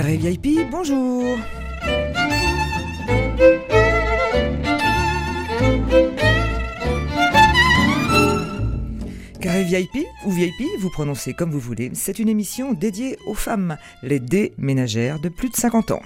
Carré 0.00 0.16
VIP, 0.16 0.70
bonjour 0.70 1.36
Carré 9.42 9.64
VIP 9.64 10.06
ou 10.24 10.30
VIP, 10.30 10.54
vous 10.78 10.88
prononcez 10.88 11.34
comme 11.34 11.50
vous 11.50 11.60
voulez, 11.60 11.90
c'est 11.92 12.18
une 12.18 12.30
émission 12.30 12.72
dédiée 12.72 13.18
aux 13.26 13.34
femmes, 13.34 13.76
les 14.02 14.20
déménagères 14.20 15.20
de 15.20 15.28
plus 15.28 15.50
de 15.50 15.56
50 15.56 15.90
ans. 15.90 16.02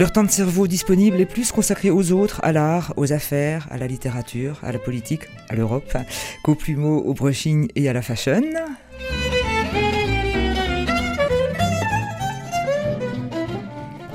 Leur 0.00 0.12
temps 0.12 0.24
de 0.24 0.30
cerveau 0.30 0.66
disponible 0.66 1.20
est 1.20 1.26
plus 1.26 1.52
consacré 1.52 1.90
aux 1.90 2.10
autres, 2.12 2.40
à 2.42 2.52
l'art, 2.52 2.94
aux 2.96 3.12
affaires, 3.12 3.68
à 3.70 3.76
la 3.76 3.86
littérature, 3.86 4.58
à 4.62 4.72
la 4.72 4.78
politique, 4.78 5.24
à 5.50 5.54
l'Europe, 5.54 5.94
qu'aux 6.42 6.54
plumeaux, 6.54 7.02
au 7.02 7.12
brushing 7.12 7.68
et 7.74 7.86
à 7.86 7.92
la 7.92 8.00
fashion. 8.00 8.40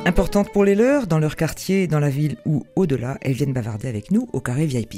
Importantes 0.08 0.52
pour 0.52 0.66
les 0.66 0.73
leurs, 0.73 1.05
dans 1.05 1.20
leur 1.20 1.35
quartier, 1.35 1.86
dans 1.86 1.99
la 1.99 2.09
ville 2.09 2.38
ou 2.47 2.66
au-delà, 2.75 3.20
elles 3.22 3.33
viennent 3.33 3.53
bavarder 3.53 3.88
avec 3.88 4.09
nous 4.09 4.27
au 4.33 4.41
carré 4.41 4.66
VIP. 4.66 4.95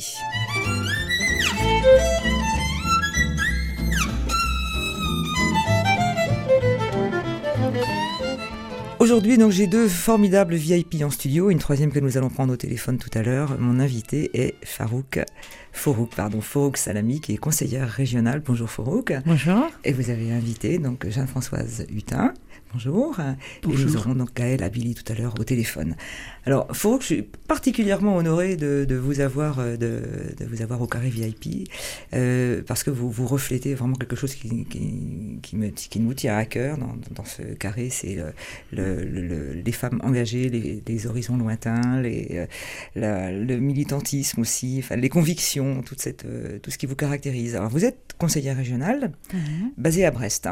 Aujourd'hui, 9.08 9.38
donc, 9.38 9.54
j'ai 9.54 9.68
deux 9.68 9.88
formidables 9.88 10.56
VIP 10.56 11.02
en 11.02 11.10
studio, 11.10 11.50
une 11.50 11.60
troisième 11.60 11.94
que 11.94 12.00
nous 12.02 12.18
allons 12.18 12.28
prendre 12.28 12.52
au 12.52 12.58
téléphone 12.58 12.98
tout 12.98 13.10
à 13.14 13.24
l'heure. 13.24 13.58
Mon 13.58 13.80
invité 13.80 14.30
est 14.34 14.56
Farouk 14.66 15.22
Forouk, 15.72 16.14
pardon, 16.14 16.42
Forouk 16.42 16.76
Salami, 16.76 17.22
qui 17.22 17.32
est 17.32 17.38
conseillère 17.38 17.88
régionale. 17.88 18.42
Bonjour 18.46 18.70
Forouk. 18.70 19.14
Bonjour. 19.26 19.68
Et 19.86 19.94
vous 19.94 20.10
avez 20.10 20.34
invité 20.34 20.78
donc 20.78 21.08
Jeanne-Françoise 21.08 21.86
Hutin. 21.90 22.34
Bonjour. 22.74 23.16
Bonjour. 23.64 23.80
Et 23.80 23.84
nous 23.86 23.96
aurons 23.98 24.14
donc 24.14 24.34
Gaëlle 24.36 24.62
Abili 24.62 24.94
tout 24.94 25.10
à 25.12 25.16
l'heure 25.16 25.34
au 25.40 25.44
téléphone. 25.44 25.96
Alors, 26.46 26.68
Forouk, 26.76 27.02
je 27.02 27.06
suis 27.08 27.22
particulièrement 27.24 28.16
honoré 28.18 28.56
de, 28.58 28.86
de 28.88 28.96
vous 28.96 29.20
avoir 29.22 29.60
euh, 29.60 29.78
de, 29.78 30.02
de, 30.38 30.46
vous 30.46 30.62
avoir 30.62 30.82
au 30.82 30.88
carré 30.88 31.10
VIP 31.10 31.70
euh, 32.14 32.62
parce 32.68 32.84
que 32.84 32.90
vous, 32.92 33.10
vous 33.10 33.26
reflétez 33.26 33.74
vraiment 33.74 33.96
quelque 33.96 34.16
chose 34.16 34.36
qui, 34.36 34.66
qui, 34.66 35.40
qui, 35.42 35.56
me, 35.56 35.70
qui 35.70 36.00
nous 36.00 36.14
tient 36.14 36.38
à 36.38 36.46
cœur 36.46 36.78
dans, 36.78 36.96
dans 37.12 37.26
ce 37.26 37.42
carré. 37.42 37.90
C'est 37.90 38.16
le, 38.72 39.04
le, 39.04 39.22
le, 39.22 39.54
les 39.54 39.72
femmes 39.72 40.00
engagées, 40.04 40.50
les, 40.50 40.84
les 40.86 41.08
horizons 41.08 41.38
lointains, 41.38 42.02
les, 42.02 42.28
euh, 42.32 42.46
la, 42.96 43.32
le 43.32 43.58
militantisme 43.60 44.42
aussi, 44.42 44.80
enfin, 44.84 44.98
les 44.98 45.10
convictions, 45.10 45.82
toute 45.84 46.02
cette, 46.02 46.26
euh, 46.26 46.60
tout 46.60 46.70
ce 46.70 46.78
qui 46.78 46.86
vous 46.86 46.96
caractérise. 46.96 47.56
Alors, 47.56 47.70
vous 47.70 47.86
êtes 47.86 48.14
conseillère 48.18 48.58
régionale 48.58 49.14
Mhm. 49.34 49.72
basée 49.78 50.06
à 50.06 50.12
Brest. 50.12 50.48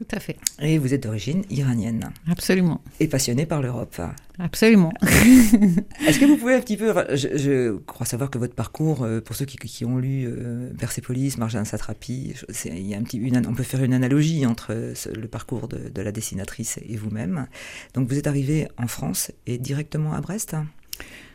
Tout 0.00 0.16
à 0.16 0.18
fait. 0.18 0.38
Et 0.62 0.78
vous 0.78 0.94
êtes 0.94 1.02
d'origine 1.02 1.42
iranienne 1.50 2.10
Absolument. 2.26 2.80
et 3.00 3.06
passionnée 3.06 3.44
par 3.44 3.60
l'Europe. 3.60 4.00
Absolument. 4.38 4.94
Est-ce 5.02 6.18
que 6.18 6.24
vous 6.24 6.38
pouvez 6.38 6.54
un 6.54 6.60
petit 6.60 6.78
peu, 6.78 6.94
je, 7.10 7.36
je, 7.36 7.76
crois 7.80 8.06
savoir 8.06 8.30
que 8.30 8.38
votre 8.38 8.54
parcours, 8.54 9.02
euh, 9.02 9.20
pour 9.20 9.36
ceux 9.36 9.44
qui, 9.44 9.58
qui 9.58 9.84
ont 9.84 9.98
lu 9.98 10.24
euh, 10.26 10.72
Persépolis, 10.78 11.36
Marjane 11.36 11.66
Satrapi, 11.66 12.32
il 12.64 12.86
y 12.86 12.94
a 12.94 12.96
un 12.98 13.02
petit, 13.02 13.18
une, 13.18 13.46
on 13.46 13.52
peut 13.52 13.62
faire 13.62 13.84
une 13.84 13.92
analogie 13.92 14.46
entre 14.46 14.72
le 14.72 15.28
parcours 15.28 15.68
de, 15.68 15.90
de, 15.90 16.00
la 16.00 16.12
dessinatrice 16.12 16.78
et 16.82 16.96
vous-même. 16.96 17.46
Donc 17.92 18.08
vous 18.08 18.16
êtes 18.16 18.26
arrivée 18.26 18.68
en 18.78 18.86
France 18.86 19.32
et 19.46 19.58
directement 19.58 20.14
à 20.14 20.22
Brest 20.22 20.56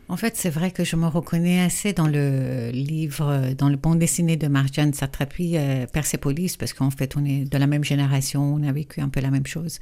en 0.09 0.17
fait, 0.17 0.35
c'est 0.35 0.49
vrai 0.49 0.71
que 0.71 0.83
je 0.83 0.95
me 0.95 1.07
reconnais 1.07 1.61
assez 1.61 1.93
dans 1.93 2.07
le 2.07 2.69
livre, 2.71 3.53
dans 3.57 3.69
le 3.69 3.77
bande 3.77 3.99
dessinée 3.99 4.37
de 4.37 4.47
Marjane 4.47 4.93
Satrapi, 4.93 5.57
euh, 5.57 5.85
Persépolis, 5.87 6.57
parce 6.57 6.73
qu'en 6.73 6.91
fait, 6.91 7.15
on 7.17 7.25
est 7.25 7.49
de 7.49 7.57
la 7.57 7.67
même 7.67 7.83
génération, 7.83 8.55
on 8.55 8.63
a 8.63 8.71
vécu 8.71 9.01
un 9.01 9.09
peu 9.09 9.19
la 9.19 9.31
même 9.31 9.47
chose. 9.47 9.79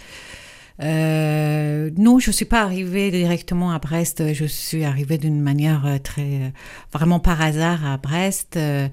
Euh, 0.81 1.91
non, 1.97 2.19
je 2.19 2.31
suis 2.31 2.45
pas 2.45 2.61
arrivée 2.61 3.11
directement 3.11 3.71
à 3.71 3.79
Brest. 3.79 4.33
Je 4.33 4.45
suis 4.45 4.83
arrivée 4.83 5.17
d'une 5.17 5.41
manière 5.41 5.85
euh, 5.85 5.97
très, 5.97 6.53
vraiment 6.91 7.19
par 7.19 7.41
hasard 7.41 7.85
à 7.85 7.97
Brest 7.97 8.57
euh, 8.57 8.87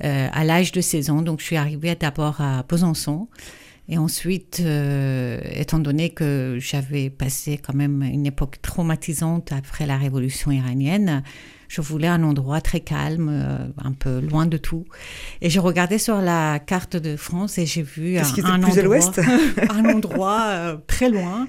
à 0.00 0.44
l'âge 0.44 0.72
de 0.72 0.80
16 0.80 1.10
ans. 1.10 1.22
Donc, 1.22 1.40
je 1.40 1.44
suis 1.44 1.56
arrivée 1.56 1.94
d'abord 1.94 2.40
à 2.40 2.64
Besançon. 2.68 3.28
Et 3.88 3.98
ensuite, 3.98 4.60
euh, 4.60 5.40
étant 5.52 5.80
donné 5.80 6.10
que 6.10 6.58
j'avais 6.60 7.10
passé 7.10 7.58
quand 7.58 7.74
même 7.74 8.02
une 8.02 8.26
époque 8.26 8.62
traumatisante 8.62 9.52
après 9.52 9.84
la 9.84 9.96
révolution 9.96 10.52
iranienne, 10.52 11.24
je 11.70 11.80
voulais 11.80 12.08
un 12.08 12.22
endroit 12.22 12.60
très 12.60 12.80
calme, 12.80 13.28
euh, 13.32 13.58
un 13.78 13.92
peu 13.92 14.20
loin 14.20 14.46
de 14.46 14.56
tout. 14.56 14.84
Et 15.40 15.50
je 15.50 15.60
regardais 15.60 15.98
sur 15.98 16.20
la 16.20 16.58
carte 16.58 16.96
de 16.96 17.16
France 17.16 17.58
et 17.58 17.66
j'ai 17.66 17.82
vu 17.82 18.18
un, 18.18 18.22
un, 18.44 18.62
endroit, 18.62 19.10
à 19.68 19.72
un 19.74 19.84
endroit 19.84 20.42
euh, 20.48 20.76
très 20.86 21.08
loin. 21.08 21.46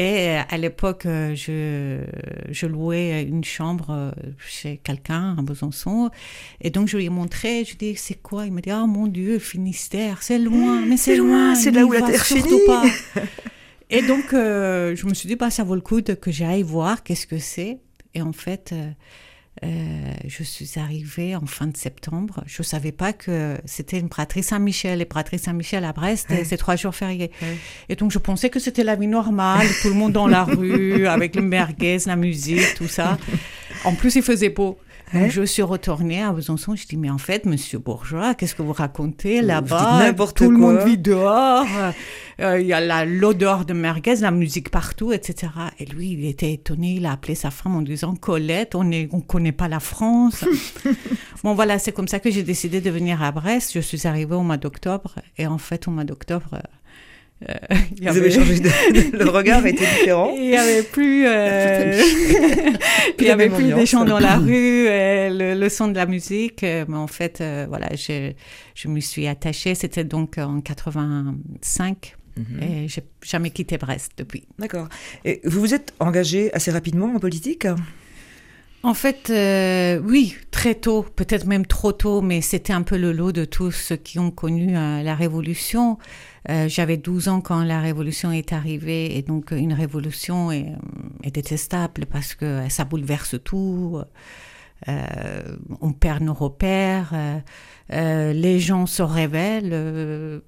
Et 0.00 0.36
à 0.48 0.56
l'époque, 0.56 1.02
je, 1.04 2.04
je 2.48 2.66
louais 2.66 3.24
une 3.24 3.42
chambre 3.42 4.14
chez 4.38 4.76
quelqu'un 4.76 5.34
à 5.36 5.42
Besançon. 5.42 6.10
Et 6.60 6.70
donc, 6.70 6.86
je 6.86 6.96
lui 6.96 7.06
ai 7.06 7.08
montré, 7.08 7.64
je 7.64 7.76
lui 7.76 7.88
ai 7.88 7.92
dit, 7.92 7.96
c'est 7.98 8.22
quoi? 8.22 8.46
Il 8.46 8.52
m'a 8.52 8.60
dit, 8.60 8.70
oh 8.72 8.86
mon 8.86 9.08
Dieu, 9.08 9.40
Finistère, 9.40 10.22
c'est 10.22 10.38
loin, 10.38 10.82
mais 10.82 10.96
c'est 10.96 11.16
loin. 11.16 11.56
C'est 11.56 11.72
là 11.72 11.84
où 11.84 11.90
la 11.90 12.02
terre 12.02 12.24
finit. 12.24 12.60
Pas. 12.64 12.84
Et 13.90 14.02
donc, 14.02 14.34
euh, 14.34 14.94
je 14.94 15.06
me 15.06 15.14
suis 15.14 15.26
dit, 15.26 15.36
bah, 15.36 15.50
ça 15.50 15.64
vaut 15.64 15.74
le 15.74 15.80
coup 15.80 16.00
de, 16.00 16.14
que 16.14 16.30
j'aille 16.30 16.62
voir 16.62 17.02
qu'est-ce 17.02 17.26
que 17.26 17.38
c'est. 17.38 17.78
Et 18.14 18.22
en 18.22 18.32
fait, 18.32 18.70
euh, 18.72 18.90
euh, 19.64 20.12
je 20.26 20.42
suis 20.42 20.78
arrivée 20.78 21.34
en 21.36 21.46
fin 21.46 21.66
de 21.66 21.76
septembre. 21.76 22.42
Je 22.46 22.62
ne 22.62 22.64
savais 22.64 22.92
pas 22.92 23.12
que 23.12 23.56
c'était 23.64 23.98
une 23.98 24.08
braderie 24.08 24.42
Saint-Michel. 24.42 25.00
Et 25.00 25.04
braderie 25.04 25.38
Saint-Michel 25.38 25.84
à 25.84 25.92
Brest, 25.92 26.30
ouais. 26.30 26.44
c'est 26.44 26.56
trois 26.56 26.76
jours 26.76 26.94
fériés. 26.94 27.30
Ouais. 27.42 27.56
Et 27.88 27.96
donc, 27.96 28.10
je 28.10 28.18
pensais 28.18 28.50
que 28.50 28.60
c'était 28.60 28.84
la 28.84 28.96
vie 28.96 29.06
normale, 29.06 29.66
tout 29.82 29.88
le 29.88 29.94
monde 29.94 30.12
dans 30.12 30.26
la 30.26 30.44
rue, 30.44 31.06
avec 31.08 31.34
le 31.34 31.42
merguez, 31.42 31.98
la 32.06 32.16
musique, 32.16 32.74
tout 32.76 32.88
ça. 32.88 33.18
En 33.84 33.94
plus, 33.94 34.14
il 34.16 34.22
faisait 34.22 34.50
beau. 34.50 34.78
Ouais. 35.14 35.30
je 35.30 35.42
suis 35.42 35.62
retournée 35.62 36.22
à 36.22 36.32
Besançon. 36.32 36.76
Je 36.76 36.86
dis, 36.86 36.96
mais 36.96 37.10
en 37.10 37.18
fait, 37.18 37.46
monsieur 37.46 37.78
Bourgeois, 37.78 38.34
qu'est-ce 38.34 38.54
que 38.54 38.62
vous 38.62 38.72
racontez 38.72 39.42
là-bas? 39.42 40.12
Tout 40.34 40.44
quoi. 40.44 40.46
le 40.46 40.58
monde 40.58 40.78
vit 40.84 40.98
dehors. 40.98 41.66
Il 42.38 42.44
euh, 42.44 42.60
y 42.60 42.72
a 42.72 43.04
l'odeur 43.04 43.64
de 43.64 43.72
merguez, 43.72 44.16
la 44.16 44.30
musique 44.30 44.70
partout, 44.70 45.12
etc. 45.12 45.52
Et 45.78 45.86
lui, 45.86 46.12
il 46.12 46.24
était 46.26 46.52
étonné. 46.52 46.94
Il 46.94 47.06
a 47.06 47.12
appelé 47.12 47.34
sa 47.34 47.50
femme 47.50 47.76
en 47.76 47.82
disant, 47.82 48.14
Colette, 48.14 48.74
on 48.74 48.84
ne 48.84 49.06
on 49.12 49.20
connaît 49.20 49.52
pas 49.52 49.68
la 49.68 49.80
France. 49.80 50.44
bon, 51.42 51.54
voilà, 51.54 51.78
c'est 51.78 51.92
comme 51.92 52.08
ça 52.08 52.20
que 52.20 52.30
j'ai 52.30 52.42
décidé 52.42 52.80
de 52.80 52.90
venir 52.90 53.22
à 53.22 53.32
Brest. 53.32 53.72
Je 53.74 53.80
suis 53.80 54.06
arrivée 54.06 54.34
au 54.34 54.42
mois 54.42 54.56
d'octobre. 54.56 55.16
Et 55.36 55.46
en 55.46 55.58
fait, 55.58 55.88
au 55.88 55.90
mois 55.90 56.04
d'octobre... 56.04 56.60
Euh, 57.48 57.54
Vous 58.00 58.08
avait... 58.08 58.18
avez 58.20 58.30
changé 58.30 58.58
de, 58.60 59.16
le 59.16 59.28
regard 59.38 59.64
était 59.66 59.84
différent. 59.98 60.32
Il 60.36 60.42
n'y 60.48 60.56
avait 60.56 60.82
plus, 60.82 61.24
euh... 61.26 62.02
il 63.18 63.24
y 63.24 63.30
avait 63.30 63.48
plus 63.48 63.72
des 63.78 63.86
chants 63.86 64.04
dans 64.04 64.18
la 64.18 64.36
rue, 64.48 64.86
euh, 64.88 65.30
le, 65.30 65.60
le, 65.60 65.68
son 65.68 65.88
de 65.88 65.94
la 65.96 66.06
musique. 66.06 66.62
euh, 66.64 66.84
Mais 66.88 66.96
en 66.96 67.06
fait, 67.06 67.40
euh, 67.40 67.66
voilà, 67.68 67.88
je, 67.94 68.32
je 68.74 68.88
me 68.88 69.00
suis 69.00 69.26
attachée. 69.28 69.74
C'était 69.74 70.04
donc 70.04 70.38
en 70.38 70.60
85. 70.60 72.16
Mm 72.36 72.42
-hmm. 72.42 72.62
Et 72.64 72.88
j'ai 72.88 73.02
jamais 73.32 73.50
quitté 73.50 73.78
Brest 73.78 74.12
depuis. 74.16 74.42
D'accord. 74.58 74.88
Et 75.24 75.40
vous 75.44 75.60
vous 75.60 75.74
êtes 75.74 75.92
engagé 76.00 76.40
assez 76.54 76.70
rapidement 76.72 77.10
en 77.16 77.18
politique? 77.20 77.66
En 78.84 78.94
fait, 78.94 79.30
euh, 79.30 80.00
oui, 80.04 80.36
très 80.52 80.76
tôt, 80.76 81.02
peut-être 81.02 81.46
même 81.46 81.66
trop 81.66 81.92
tôt, 81.92 82.20
mais 82.20 82.40
c'était 82.40 82.72
un 82.72 82.82
peu 82.82 82.96
le 82.96 83.12
lot 83.12 83.32
de 83.32 83.44
tous 83.44 83.72
ceux 83.72 83.96
qui 83.96 84.18
ont 84.20 84.30
connu 84.30 84.76
euh, 84.76 85.02
la 85.02 85.14
Révolution. 85.16 85.98
Euh, 86.48 86.68
J'avais 86.68 86.96
12 86.96 87.28
ans 87.28 87.40
quand 87.40 87.64
la 87.64 87.80
Révolution 87.80 88.30
est 88.30 88.52
arrivée, 88.52 89.16
et 89.16 89.22
donc 89.22 89.50
une 89.50 89.72
révolution 89.72 90.52
est, 90.52 90.72
est 91.24 91.32
détestable 91.32 92.06
parce 92.06 92.34
que 92.34 92.68
ça 92.68 92.84
bouleverse 92.84 93.34
tout. 93.42 94.00
on 94.86 95.92
perd 95.92 96.22
nos 96.22 96.34
repères, 96.34 97.12
les 97.90 98.60
gens 98.60 98.86
se 98.86 99.02
révèlent 99.02 100.42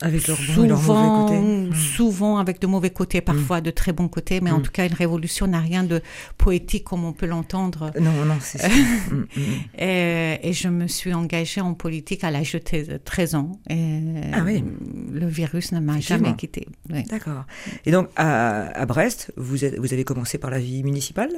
avec 0.00 0.26
leur 0.26 0.36
souvent, 0.36 0.56
bon 0.56 0.64
et 0.64 0.68
leur 0.68 0.82
mauvais 0.82 1.22
côté. 1.22 1.40
Mmh. 1.40 1.74
Souvent 1.74 2.38
avec 2.38 2.60
de 2.60 2.66
mauvais 2.66 2.90
côtés, 2.90 3.20
parfois 3.20 3.60
mmh. 3.60 3.64
de 3.64 3.70
très 3.70 3.92
bons 3.92 4.08
côtés, 4.08 4.40
mais 4.40 4.50
mmh. 4.50 4.54
en 4.54 4.60
tout 4.60 4.70
cas, 4.70 4.86
une 4.86 4.94
révolution 4.94 5.46
n'a 5.46 5.60
rien 5.60 5.84
de 5.84 6.02
poétique 6.36 6.84
comme 6.84 7.04
on 7.04 7.12
peut 7.12 7.26
l'entendre. 7.26 7.92
Non, 8.00 8.24
non, 8.24 8.36
c'est 8.40 8.58
ça. 8.58 8.68
et, 9.78 10.38
et, 10.42 10.52
je 10.52 10.68
me 10.68 10.88
suis 10.88 11.14
engagée 11.14 11.60
en 11.60 11.74
politique 11.74 12.24
à 12.24 12.30
l'âge 12.30 12.52
de 12.52 12.96
13 12.98 13.34
ans. 13.34 13.52
Et 13.70 14.00
ah 14.32 14.42
oui. 14.44 14.64
Le 15.12 15.26
virus 15.26 15.72
ne 15.72 15.80
m'a 15.80 16.00
jamais 16.00 16.34
quitté. 16.34 16.66
Oui. 16.90 17.02
D'accord. 17.04 17.44
Et 17.86 17.90
donc, 17.90 18.08
à, 18.16 18.66
à 18.78 18.86
Brest, 18.86 19.32
vous, 19.36 19.64
êtes, 19.64 19.78
vous 19.78 19.92
avez 19.92 20.04
commencé 20.04 20.38
par 20.38 20.50
la 20.50 20.58
vie 20.58 20.82
municipale? 20.82 21.30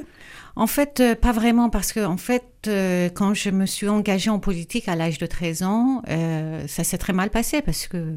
En 0.57 0.65
fait, 0.65 0.99
euh, 0.99 1.13
pas 1.15 1.31
vraiment, 1.31 1.69
parce 1.69 1.93
que, 1.93 2.03
en 2.03 2.17
fait, 2.17 2.43
euh, 2.67 3.09
quand 3.13 3.35
je 3.35 3.51
me 3.51 3.67
suis 3.67 3.87
engagée 3.87 4.31
en 4.31 4.39
politique 4.39 4.89
à 4.89 4.95
l'âge 4.95 5.19
de 5.19 5.27
13 5.27 5.61
ans, 5.61 6.01
euh, 6.09 6.65
ça 6.67 6.83
s'est 6.83 6.97
très 6.97 7.13
mal 7.13 7.29
passé 7.29 7.61
parce 7.61 7.87
que 7.87 8.15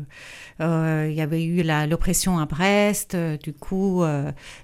il 0.58 1.14
y 1.14 1.20
avait 1.22 1.42
eu 1.44 1.62
l'oppression 1.88 2.38
à 2.38 2.44
Brest. 2.44 3.16
du 3.42 3.54
coup, 3.54 4.02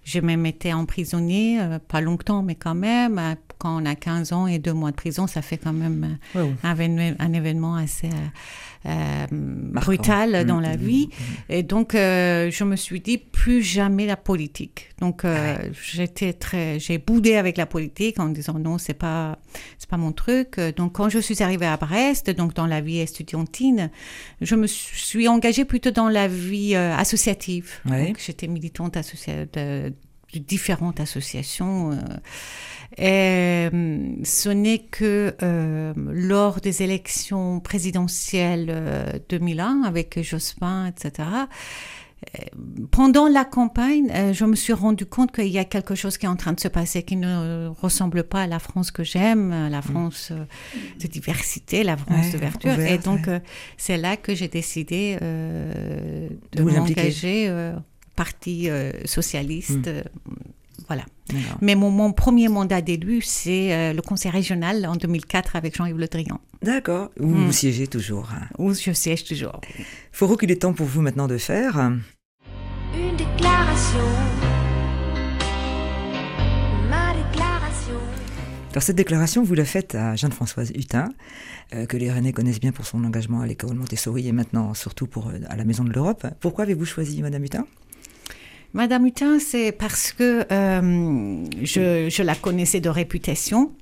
je 0.05 0.21
même 0.21 0.45
été 0.45 0.75
emprisonnée, 0.75 1.59
pas 1.89 2.03
longtemps, 2.03 2.43
mais 2.43 2.55
quand 2.55 2.75
même. 2.75 3.37
Quand 3.59 3.83
on 3.83 3.87
a 3.87 3.95
15 3.95 4.33
ans 4.33 4.47
et 4.47 4.59
deux 4.59 4.73
mois 4.73 4.91
de 4.91 4.97
prison, 4.97 5.27
ça 5.27 5.43
fait 5.43 5.57
quand 5.57 5.73
même 5.73 6.19
un, 6.35 6.57
un, 6.65 7.33
événement 7.33 7.77
assez 7.77 8.11
euh, 8.87 9.27
brutale 9.31 10.45
dans 10.45 10.61
la 10.61 10.77
mmh, 10.77 10.81
vie. 10.81 11.07
Mmh, 11.07 11.11
mmh. 11.11 11.53
Et 11.53 11.63
donc, 11.65 11.95
euh, 11.95 12.51
je 12.53 12.63
me 12.63 12.77
suis 12.77 13.01
dit 13.01 13.19
plus 13.19 13.61
jamais 13.63 14.07
la 14.07 14.17
politique. 14.17 14.91
Donc, 15.01 15.25
euh, 15.25 15.57
j'étais 15.83 16.33
très, 16.33 16.79
j'ai 16.79 16.99
boudé 16.99 17.35
avec 17.35 17.57
la 17.57 17.67
politique 17.67 18.21
en 18.21 18.29
disant 18.29 18.59
non, 18.61 18.79
c'est 18.79 18.95
pas, 18.95 19.39
c'est 19.79 19.89
pas 19.89 19.97
mon 19.97 20.13
truc. 20.13 20.61
Donc, 20.77 20.93
quand 20.93 21.09
je 21.09 21.19
suis 21.19 21.43
arrivée 21.43 21.67
à 21.67 21.77
Brest, 21.77 22.31
donc 22.31 22.55
dans 22.55 22.67
la 22.67 22.81
vie 22.81 22.99
estudiantine, 22.99 23.91
je 24.41 24.55
me 24.55 24.69
suis 24.69 25.27
engagée 25.27 25.65
plutôt 25.65 25.91
dans 25.91 26.09
la 26.09 26.29
vie 26.29 26.77
associative. 26.77 27.73
J'étais 28.25 28.47
militante 28.47 28.97
associative 28.97 29.49
de, 29.53 29.93
de, 30.33 30.39
différentes 30.39 31.01
associations. 31.01 31.99
Et 32.97 33.69
euh, 33.73 34.17
ce 34.25 34.49
n'est 34.49 34.79
que 34.79 35.35
euh, 35.43 35.93
lors 35.97 36.61
des 36.61 36.83
élections 36.83 37.61
présidentielles 37.61 39.23
2001 39.29 39.83
euh, 39.85 39.87
avec 39.87 40.23
Jospin, 40.23 40.87
etc. 40.87 41.29
Pendant 42.91 43.29
la 43.29 43.45
campagne, 43.45 44.11
je 44.33 44.45
me 44.47 44.57
suis 44.57 44.73
rendu 44.73 45.05
compte 45.05 45.33
qu'il 45.33 45.49
y 45.49 45.59
a 45.59 45.67
quelque 45.67 45.95
chose 45.95 46.17
qui 46.17 46.25
est 46.25 46.29
en 46.29 46.37
train 46.37 46.55
de 46.55 46.61
se 46.61 46.67
passer 46.67 47.03
qui 47.03 47.15
ne 47.15 47.69
ressemble 47.69 48.25
pas 48.25 48.43
à 48.43 48.47
la 48.47 48.59
France 48.59 48.91
que 48.91 49.05
j'aime, 49.05 49.51
la 49.71 49.81
mm. 49.81 49.83
France 49.83 50.33
de 50.33 51.07
diversité, 51.07 51.85
la 51.85 51.97
France 51.97 52.33
d'ouverture. 52.33 52.81
Et 52.81 52.99
donc, 52.99 53.29
c'est 53.77 53.99
là 53.99 54.17
que 54.17 54.35
j'ai 54.35 54.49
décidé 54.49 55.19
de, 55.21 56.63
m'engager 56.63 57.73
Parti 58.17 58.71
socialiste. 59.05 59.89
Mm. 59.89 60.33
Voilà. 60.89 61.05
Mais 61.61 61.75
mon, 61.75 62.13
premier 62.13 62.49
mandat 62.49 62.81
d'élu, 62.81 63.21
c'est 63.23 63.73
euh, 63.73 63.93
le 63.93 64.03
conseil 64.03 64.31
régional 64.31 64.87
en 64.87 64.97
2004 64.97 65.57
avec 65.57 65.77
Jean-Yves 65.77 65.99
Le 65.99 66.07
Drian. 66.07 66.41
D'accord. 66.63 67.11
Où 67.19 67.29
vous 67.29 67.53
siégez 67.53 67.87
toujours. 67.87 68.31
Où 68.59 68.73
je 68.73 68.93
siège 68.93 69.25
toujours. 69.25 69.61
Faut 70.13 70.37
qu'il 70.37 70.51
est 70.51 70.63
temps 70.63 70.73
pour 70.73 70.87
vous 70.87 71.03
maintenant 71.03 71.27
de 71.27 71.39
faire. 71.39 71.77
Une 72.95 73.17
déclaration. 73.17 73.99
Ma 76.89 77.13
déclaration. 77.15 78.01
Alors 78.71 78.83
cette 78.83 78.97
déclaration, 78.97 79.43
vous 79.43 79.55
la 79.55 79.65
faites 79.65 79.95
à 79.95 80.17
Jeanne-Françoise 80.17 80.71
Hutin, 80.75 81.09
euh, 81.75 81.87
que 81.87 81.97
les 81.97 82.11
Rennais 82.11 82.33
connaissent 82.33 82.61
bien 82.61 82.73
pour 82.73 82.87
son 82.87 83.05
engagement 83.05 83.41
à 83.41 83.47
l'école 83.47 83.75
Montessori 83.75 84.29
et 84.29 84.33
maintenant 84.33 84.75
surtout 84.75 85.07
pour, 85.07 85.29
euh, 85.29 85.39
à 85.49 85.57
la 85.57 85.65
Maison 85.65 85.85
de 85.85 85.93
l'Europe. 85.93 86.27
Pourquoi 86.41 86.65
avez-vous 86.65 86.85
choisi 86.85 87.23
Madame 87.23 87.45
Hutin? 87.45 87.67
Madame 88.77 89.07
Hutin, 89.07 89.39
c'est 89.39 89.73
parce 89.73 90.13
que 90.13 90.45
euh, 90.53 91.45
je, 91.63 92.23
la 92.23 92.35
connaissais 92.35 92.79
de 92.79 92.91
réputation. 92.91 93.73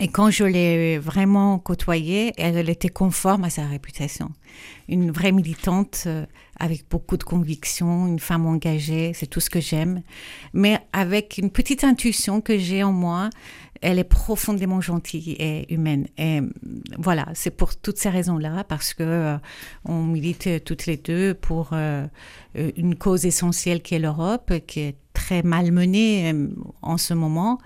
Et 0.00 0.08
quand 0.08 0.32
je 0.32 0.42
l'ai 0.42 0.98
vraiment 0.98 1.60
côtoyée, 1.60 2.32
elle, 2.36 2.68
était 2.68 2.88
conforme 2.88 3.44
à 3.44 3.50
sa 3.50 3.64
réputation. 3.64 4.30
Une 4.88 5.12
vraie 5.12 5.30
militante 5.30 6.02
euh, 6.06 6.26
avec 6.58 6.84
beaucoup 6.90 7.16
de 7.16 7.22
conviction, 7.22 8.08
une 8.08 8.18
femme 8.18 8.44
engagée, 8.44 9.12
c'est 9.14 9.28
tout 9.28 9.38
ce 9.38 9.50
que 9.50 9.60
j'aime. 9.60 10.02
Mais 10.52 10.80
avec 10.92 11.38
une 11.38 11.50
petite 11.50 11.84
intuition 11.84 12.40
que 12.40 12.58
j'ai 12.58 12.82
en 12.82 12.92
moi, 12.92 13.30
elle 13.80 13.98
est 13.98 14.04
profondément 14.04 14.80
gentille 14.80 15.32
et 15.38 15.72
humaine. 15.72 16.06
Et 16.16 16.40
voilà, 16.98 17.26
c'est 17.34 17.50
pour 17.50 17.76
toutes 17.76 17.98
ces 17.98 18.08
raisons-là, 18.08 18.64
parce 18.64 18.94
que 18.94 19.02
euh, 19.02 19.36
on 19.84 20.02
milite 20.02 20.64
toutes 20.64 20.86
les 20.86 20.96
deux 20.96 21.34
pour 21.34 21.70
euh, 21.72 22.06
une 22.54 22.96
cause 22.96 23.26
essentielle 23.26 23.82
qui 23.82 23.94
est 23.94 23.98
l'Europe, 23.98 24.52
qui 24.66 24.80
est 24.80 24.96
très 25.12 25.42
malmenée 25.42 26.32
euh, 26.32 26.48
en 26.82 26.98
ce 26.98 27.14
moment. 27.14 27.58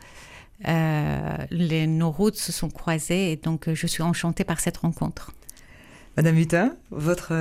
les, 0.64 1.86
nos 1.86 2.10
routes 2.10 2.36
se 2.36 2.52
sont 2.52 2.70
croisées 2.70 3.32
et 3.32 3.36
donc 3.36 3.72
je 3.72 3.86
suis 3.86 4.02
enchantée 4.02 4.44
par 4.44 4.60
cette 4.60 4.78
rencontre. 4.78 5.32
Madame 6.16 6.36
Hutin, 6.36 6.76
votre, 6.90 7.32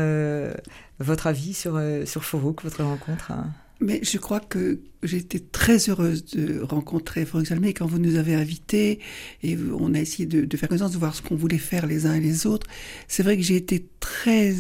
votre 1.00 1.28
avis 1.28 1.54
sur, 1.54 1.80
sur 2.06 2.24
Fourouk, 2.24 2.64
votre 2.64 2.84
rencontre 2.84 3.32
hein? 3.32 3.52
Mais 3.82 4.00
je 4.04 4.18
crois 4.18 4.40
que 4.40 4.80
été 5.04 5.40
très 5.40 5.90
heureuse 5.90 6.26
de 6.26 6.62
rencontrer 6.62 7.26
Franck 7.26 7.48
Salmé 7.48 7.74
quand 7.74 7.88
vous 7.88 8.00
nous 8.00 8.16
avez 8.18 8.36
invités 8.36 9.00
et 9.42 9.58
on 9.78 9.94
a 9.96 10.00
essayé 10.00 10.28
de, 10.28 10.58
faire 10.58 10.70
connaissance, 10.70 10.92
de 10.92 10.98
voir 10.98 11.16
ce 11.16 11.22
qu'on 11.22 11.36
voulait 11.36 11.58
faire 11.58 11.88
les 11.88 12.06
uns 12.06 12.14
et 12.14 12.20
les 12.20 12.46
autres. 12.46 12.68
C'est 13.08 13.24
vrai 13.24 13.36
que 13.36 13.44
j'ai 13.44 13.56
été 13.56 13.88
très 14.00 14.54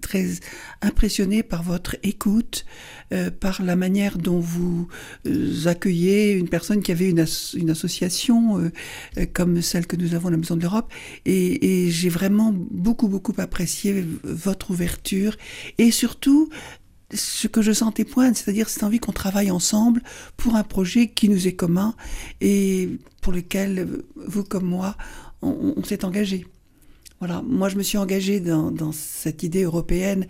très 0.00 0.26
impressionnée 0.82 1.44
par 1.44 1.62
votre 1.62 1.96
écoute, 2.02 2.66
euh, 3.12 3.30
par 3.30 3.62
la 3.62 3.76
manière 3.76 4.18
dont 4.18 4.40
vous 4.40 4.88
euh, 5.26 5.66
accueillez 5.66 6.32
une 6.32 6.48
personne 6.48 6.82
qui 6.82 6.90
avait 6.90 7.08
une, 7.08 7.20
association 7.20 8.58
euh, 8.58 9.26
comme 9.32 9.62
celle 9.62 9.86
que 9.86 9.94
nous 9.94 10.14
avons 10.14 10.28
à 10.28 10.30
la 10.32 10.36
Maison 10.36 10.56
de 10.56 10.62
l'Europe. 10.62 10.92
Et 11.24 11.90
j'ai 11.90 12.08
vraiment 12.08 12.52
beaucoup, 12.52 13.06
beaucoup 13.06 13.34
apprécié 13.38 14.04
votre 14.24 14.72
ouverture 14.72 15.36
et 15.78 15.92
surtout 15.92 16.50
ce 17.14 17.46
que 17.46 17.62
je 17.62 17.72
sentais 17.72 18.04
poindre, 18.04 18.36
c'est-à-dire 18.36 18.68
cette 18.68 18.82
envie 18.82 18.98
qu'on 18.98 19.12
travaille 19.12 19.50
ensemble 19.50 20.02
pour 20.36 20.56
un 20.56 20.64
projet 20.64 21.08
qui 21.08 21.28
nous 21.28 21.46
est 21.46 21.54
commun 21.54 21.94
et 22.40 22.98
pour 23.20 23.32
lequel 23.32 24.02
vous 24.16 24.44
comme 24.44 24.66
moi, 24.66 24.96
on, 25.42 25.82
s'est 25.84 26.04
engagé. 26.04 26.46
Voilà, 27.20 27.42
moi 27.42 27.68
je 27.68 27.76
me 27.76 27.82
suis 27.82 27.96
engagée 27.96 28.40
dans, 28.40 28.92
cette 28.92 29.42
idée 29.42 29.62
européenne 29.62 30.26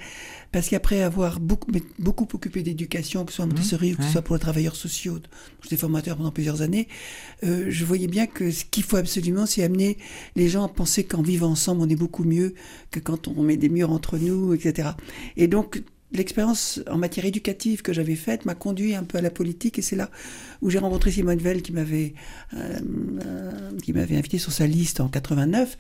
parce 0.52 0.68
qu'après 0.68 1.02
avoir 1.02 1.40
beaucoup, 1.40 1.70
beaucoup 1.98 2.28
occupé 2.32 2.62
d'éducation, 2.62 3.24
que 3.24 3.32
ce 3.32 3.36
soit 3.36 3.46
à 3.46 3.48
Montessori 3.48 3.94
ou 3.94 3.96
que 3.96 4.04
ce 4.04 4.12
soit 4.12 4.22
pour 4.22 4.36
les 4.36 4.40
travailleurs 4.40 4.76
sociaux, 4.76 5.18
j'étais 5.62 5.76
formateur 5.76 6.16
pendant 6.16 6.30
plusieurs 6.30 6.62
années, 6.62 6.86
euh, 7.42 7.66
je 7.68 7.84
voyais 7.84 8.06
bien 8.06 8.26
que 8.26 8.52
ce 8.52 8.64
qu'il 8.64 8.84
faut 8.84 8.96
absolument, 8.96 9.46
c'est 9.46 9.64
amener 9.64 9.98
les 10.36 10.48
gens 10.48 10.64
à 10.64 10.68
penser 10.68 11.02
qu'en 11.02 11.22
vivant 11.22 11.48
ensemble, 11.48 11.80
on 11.80 11.88
est 11.88 11.96
beaucoup 11.96 12.22
mieux 12.22 12.54
que 12.92 13.00
quand 13.00 13.26
on 13.26 13.42
met 13.42 13.56
des 13.56 13.68
murs 13.68 13.90
entre 13.90 14.18
nous, 14.18 14.54
etc. 14.54 14.90
Et 15.36 15.48
donc 15.48 15.82
l'expérience 16.14 16.80
en 16.90 16.96
matière 16.96 17.26
éducative 17.26 17.82
que 17.82 17.92
j'avais 17.92 18.14
faite 18.14 18.44
m'a 18.44 18.54
conduit 18.54 18.94
un 18.94 19.04
peu 19.04 19.18
à 19.18 19.20
la 19.20 19.30
politique 19.30 19.78
et 19.78 19.82
c'est 19.82 19.96
là 19.96 20.10
où 20.62 20.70
j'ai 20.70 20.78
rencontré 20.78 21.10
Simone 21.10 21.38
Veil 21.38 21.62
qui 21.62 21.72
m'avait 21.72 22.14
euh, 22.54 22.78
euh, 23.24 23.78
qui 23.82 23.92
m'avait 23.92 24.16
invité 24.16 24.38
sur 24.38 24.52
sa 24.52 24.66
liste 24.66 25.00
en 25.00 25.08
89 25.08 25.76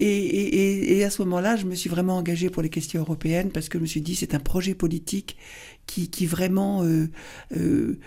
et, 0.00 1.04
à 1.04 1.10
ce 1.10 1.22
moment-là 1.22 1.56
je 1.56 1.66
me 1.66 1.74
suis 1.74 1.88
vraiment 1.88 2.16
engagée 2.16 2.50
pour 2.50 2.62
les 2.62 2.70
questions 2.70 3.00
européennes 3.00 3.50
parce 3.52 3.68
que 3.68 3.78
je 3.78 3.82
me 3.82 3.86
suis 3.86 4.00
dit 4.00 4.16
c'est 4.16 4.34
un 4.34 4.40
projet 4.40 4.74
politique 4.74 5.36
qui, 5.86 6.26
vraiment 6.26 6.82
euh, 6.84 7.98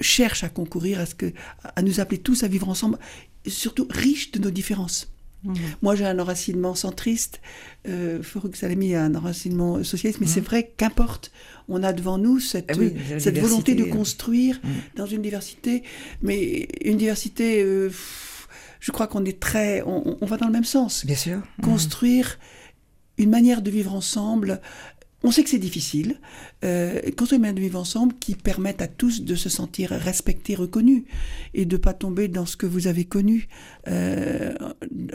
cherche 0.00 0.44
à 0.44 0.48
concourir 0.48 1.00
à 1.00 1.06
ce 1.06 1.14
que 1.16 1.32
à 1.62 1.82
nous 1.82 1.98
appeler 1.98 2.18
tous 2.18 2.44
à 2.44 2.48
vivre 2.48 2.68
ensemble 2.68 2.98
surtout 3.46 3.86
riche 3.90 4.30
de 4.30 4.38
nos 4.38 4.50
différences 4.50 5.13
Mhm. 5.44 5.54
Moi, 5.82 5.94
j'ai 5.94 6.06
un 6.06 6.18
enracinement 6.18 6.74
centriste. 6.74 7.40
Euh, 7.86 8.22
Farouk 8.22 8.56
Salami 8.56 8.94
a 8.94 9.04
un 9.04 9.14
enracinement 9.14 9.82
socialiste, 9.84 10.20
mais 10.20 10.26
c'est 10.26 10.40
mhm. 10.40 10.46
vrai 10.46 10.72
qu'importe, 10.76 11.30
on 11.68 11.82
a 11.82 11.92
devant 11.92 12.18
nous 12.18 12.40
cette, 12.40 12.72
cette 13.18 13.38
volonté 13.38 13.74
de 13.74 13.84
construire 13.84 14.60
mhm. 14.62 14.70
dans 14.96 15.06
une 15.06 15.22
diversité, 15.22 15.82
mais 16.22 16.68
une 16.84 16.96
diversité. 16.96 17.62
Euh, 17.62 17.90
je 18.80 18.92
crois 18.92 19.06
qu'on 19.06 19.24
est 19.24 19.40
très, 19.40 19.82
on, 19.82 20.18
on, 20.20 20.26
va 20.26 20.36
dans 20.36 20.46
le 20.46 20.52
même 20.52 20.64
sens. 20.64 21.06
Bien 21.06 21.16
sûr. 21.16 21.42
Construire 21.62 22.38
une 23.16 23.30
manière 23.30 23.62
de 23.62 23.70
vivre 23.70 23.94
ensemble 23.94 24.60
on 25.24 25.30
sait 25.30 25.42
que 25.42 25.50
c'est 25.50 25.58
difficile. 25.58 26.20
Euh, 26.64 27.00
construire 27.16 27.38
une 27.38 27.42
manière 27.42 27.54
de 27.54 27.60
vivre 27.60 27.80
ensemble 27.80 28.14
qui 28.20 28.34
permette 28.34 28.82
à 28.82 28.86
tous 28.86 29.22
de 29.22 29.34
se 29.34 29.48
sentir 29.48 29.90
respectés, 29.90 30.54
reconnus, 30.54 31.04
et 31.54 31.64
de 31.64 31.76
pas 31.78 31.94
tomber 31.94 32.28
dans 32.28 32.46
ce 32.46 32.56
que 32.56 32.66
vous 32.66 32.86
avez 32.86 33.06
connu 33.06 33.48
euh, 33.88 34.54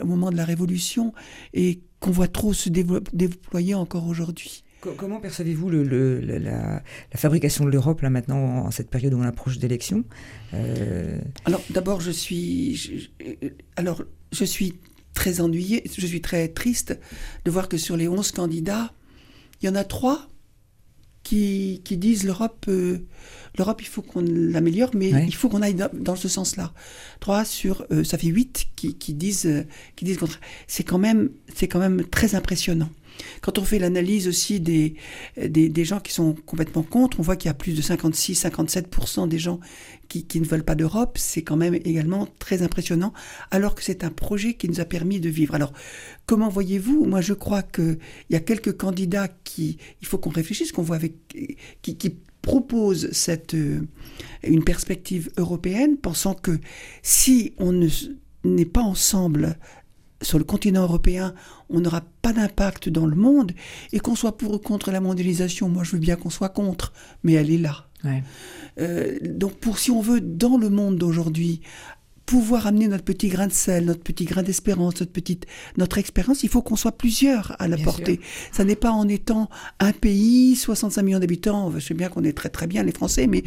au 0.02 0.04
moment 0.04 0.30
de 0.30 0.36
la 0.36 0.44
Révolution 0.44 1.14
et 1.54 1.80
qu'on 2.00 2.10
voit 2.10 2.28
trop 2.28 2.52
se 2.52 2.68
déployer 2.68 3.74
encore 3.74 4.06
aujourd'hui. 4.06 4.64
Comment 4.80 5.20
percevez-vous 5.20 5.68
le, 5.68 6.20
la, 6.20 6.82
fabrication 7.14 7.66
de 7.66 7.70
l'Europe 7.70 8.00
là 8.00 8.08
maintenant 8.08 8.64
en 8.64 8.70
cette 8.70 8.88
période 8.88 9.12
où 9.12 9.18
on 9.18 9.22
approche 9.22 9.58
d'élections 9.58 10.04
euh, 10.54 11.18
Alors 11.44 11.62
d'abord 11.68 12.00
je 12.00 12.10
suis 12.10 13.10
alors 13.76 14.02
je 14.32 14.44
suis 14.46 14.78
très 15.12 15.42
ennuyée, 15.42 15.82
je 15.84 16.06
suis 16.06 16.22
très 16.22 16.48
triste 16.48 16.98
de 17.44 17.50
voir 17.50 17.68
que 17.68 17.76
sur 17.76 17.98
les 17.98 18.08
11 18.08 18.32
candidats, 18.32 18.94
il 19.60 19.66
y 19.66 19.68
en 19.68 19.74
a 19.74 19.84
trois 19.84 20.30
qui, 21.22 21.82
qui 21.84 21.96
disent 21.96 22.24
l'Europe, 22.24 22.66
euh, 22.68 22.98
l'Europe, 23.56 23.82
il 23.82 23.86
faut 23.86 24.02
qu'on 24.02 24.22
l'améliore, 24.22 24.90
mais 24.94 25.10
il 25.26 25.34
faut 25.34 25.48
qu'on 25.48 25.62
aille 25.62 25.76
dans, 25.92 26.16
ce 26.16 26.28
sens-là. 26.28 26.72
Trois 27.20 27.44
sur, 27.44 27.84
euh, 27.92 28.04
ça 28.04 28.18
fait 28.18 28.28
huit 28.28 28.68
qui, 28.76 28.94
qui 28.94 29.14
disent, 29.14 29.46
euh, 29.46 29.64
qui 29.96 30.04
disent 30.04 30.18
C'est 30.66 30.84
quand 30.84 30.98
même, 30.98 31.30
c'est 31.54 31.68
quand 31.68 31.78
même 31.78 32.04
très 32.04 32.34
impressionnant. 32.34 32.90
quand 33.42 33.58
on 33.58 33.64
fait 33.64 33.78
l'analyse 33.78 34.28
aussi 34.28 34.60
des, 34.60 34.94
des, 35.36 35.84
gens 35.84 36.00
qui 36.00 36.12
sont 36.12 36.34
complètement 36.46 36.82
contre, 36.82 37.20
on 37.20 37.22
voit 37.22 37.36
qu'il 37.36 37.48
y 37.48 37.50
a 37.50 37.54
plus 37.54 37.74
de 37.74 37.82
56-57% 37.82 39.28
des 39.28 39.38
gens 39.38 39.60
qui, 40.10 40.40
ne 40.40 40.44
veulent 40.44 40.64
pas 40.64 40.74
d'Europe. 40.74 41.16
C'est 41.18 41.42
quand 41.42 41.56
même 41.56 41.74
également 41.74 42.28
très 42.38 42.62
impressionnant, 42.62 43.12
alors 43.50 43.74
que 43.74 43.82
c'est 43.82 44.04
un 44.04 44.10
projet 44.10 44.54
qui 44.54 44.68
nous 44.68 44.80
a 44.80 44.84
permis 44.84 45.20
de 45.20 45.28
vivre. 45.28 45.54
Alors, 45.54 45.72
comment 46.26 46.48
voyez-vous? 46.48 47.04
Moi, 47.06 47.20
je 47.20 47.32
crois 47.32 47.62
qu'il 47.62 47.98
y 48.28 48.36
a 48.36 48.40
quelques 48.40 48.76
candidats 48.76 49.28
qui, 49.44 49.78
il 50.00 50.06
faut 50.06 50.18
qu'on 50.18 50.30
réfléchisse, 50.30 50.72
qu'on 50.72 50.82
voit 50.82 50.96
avec, 50.96 51.14
qui, 51.82 51.96
qui 51.96 52.16
proposent 52.42 53.10
cette, 53.12 53.54
euh, 53.54 53.86
une 54.42 54.64
perspective 54.64 55.30
européenne, 55.36 55.96
pensant 55.96 56.34
que 56.34 56.58
si 57.02 57.54
on 57.58 57.86
n'est 58.44 58.64
pas 58.64 58.82
ensemble 58.82 59.56
sur 60.22 60.38
le 60.38 60.44
continent 60.44 60.82
européen, 60.82 61.34
on 61.68 61.80
n'aura 61.80 62.02
pas 62.22 62.32
d'impact 62.32 62.88
dans 62.88 63.06
le 63.06 63.16
monde, 63.16 63.52
et 63.92 64.00
qu'on 64.00 64.16
soit 64.16 64.36
pour 64.36 64.54
ou 64.54 64.58
contre 64.58 64.90
la 64.90 65.00
mondialisation, 65.00 65.68
moi 65.68 65.84
je 65.84 65.92
veux 65.92 65.98
bien 65.98 66.16
qu'on 66.16 66.30
soit 66.30 66.50
contre, 66.50 66.92
mais 67.22 67.34
elle 67.34 67.50
est 67.50 67.58
là. 67.58 67.89
Euh, 68.78 69.18
donc 69.22 69.54
pour 69.54 69.78
si 69.78 69.90
on 69.90 70.00
veut 70.00 70.20
dans 70.20 70.56
le 70.56 70.70
monde 70.70 70.96
d'aujourd'hui 70.96 71.60
pouvoir 72.30 72.68
amener 72.68 72.86
notre 72.86 73.02
petit 73.02 73.26
grain 73.26 73.48
de 73.48 73.52
sel, 73.52 73.86
notre 73.86 74.04
petit 74.04 74.24
grain 74.24 74.44
d'espérance, 74.44 75.00
notre 75.00 75.10
petite 75.10 75.46
notre 75.76 75.98
expérience, 75.98 76.44
il 76.44 76.48
faut 76.48 76.62
qu'on 76.62 76.76
soit 76.76 76.92
plusieurs 76.92 77.56
à 77.58 77.66
la 77.66 77.76
porter. 77.76 78.20
Ça 78.52 78.62
n'est 78.62 78.76
pas 78.76 78.92
en 78.92 79.08
étant 79.08 79.50
un 79.80 79.90
pays, 79.90 80.54
65 80.54 81.02
millions 81.02 81.18
d'habitants, 81.18 81.72
je 81.72 81.80
sais 81.80 81.92
bien 81.92 82.08
qu'on 82.08 82.22
est 82.22 82.32
très 82.32 82.48
très 82.48 82.68
bien 82.68 82.84
les 82.84 82.92
Français, 82.92 83.26
mais 83.26 83.42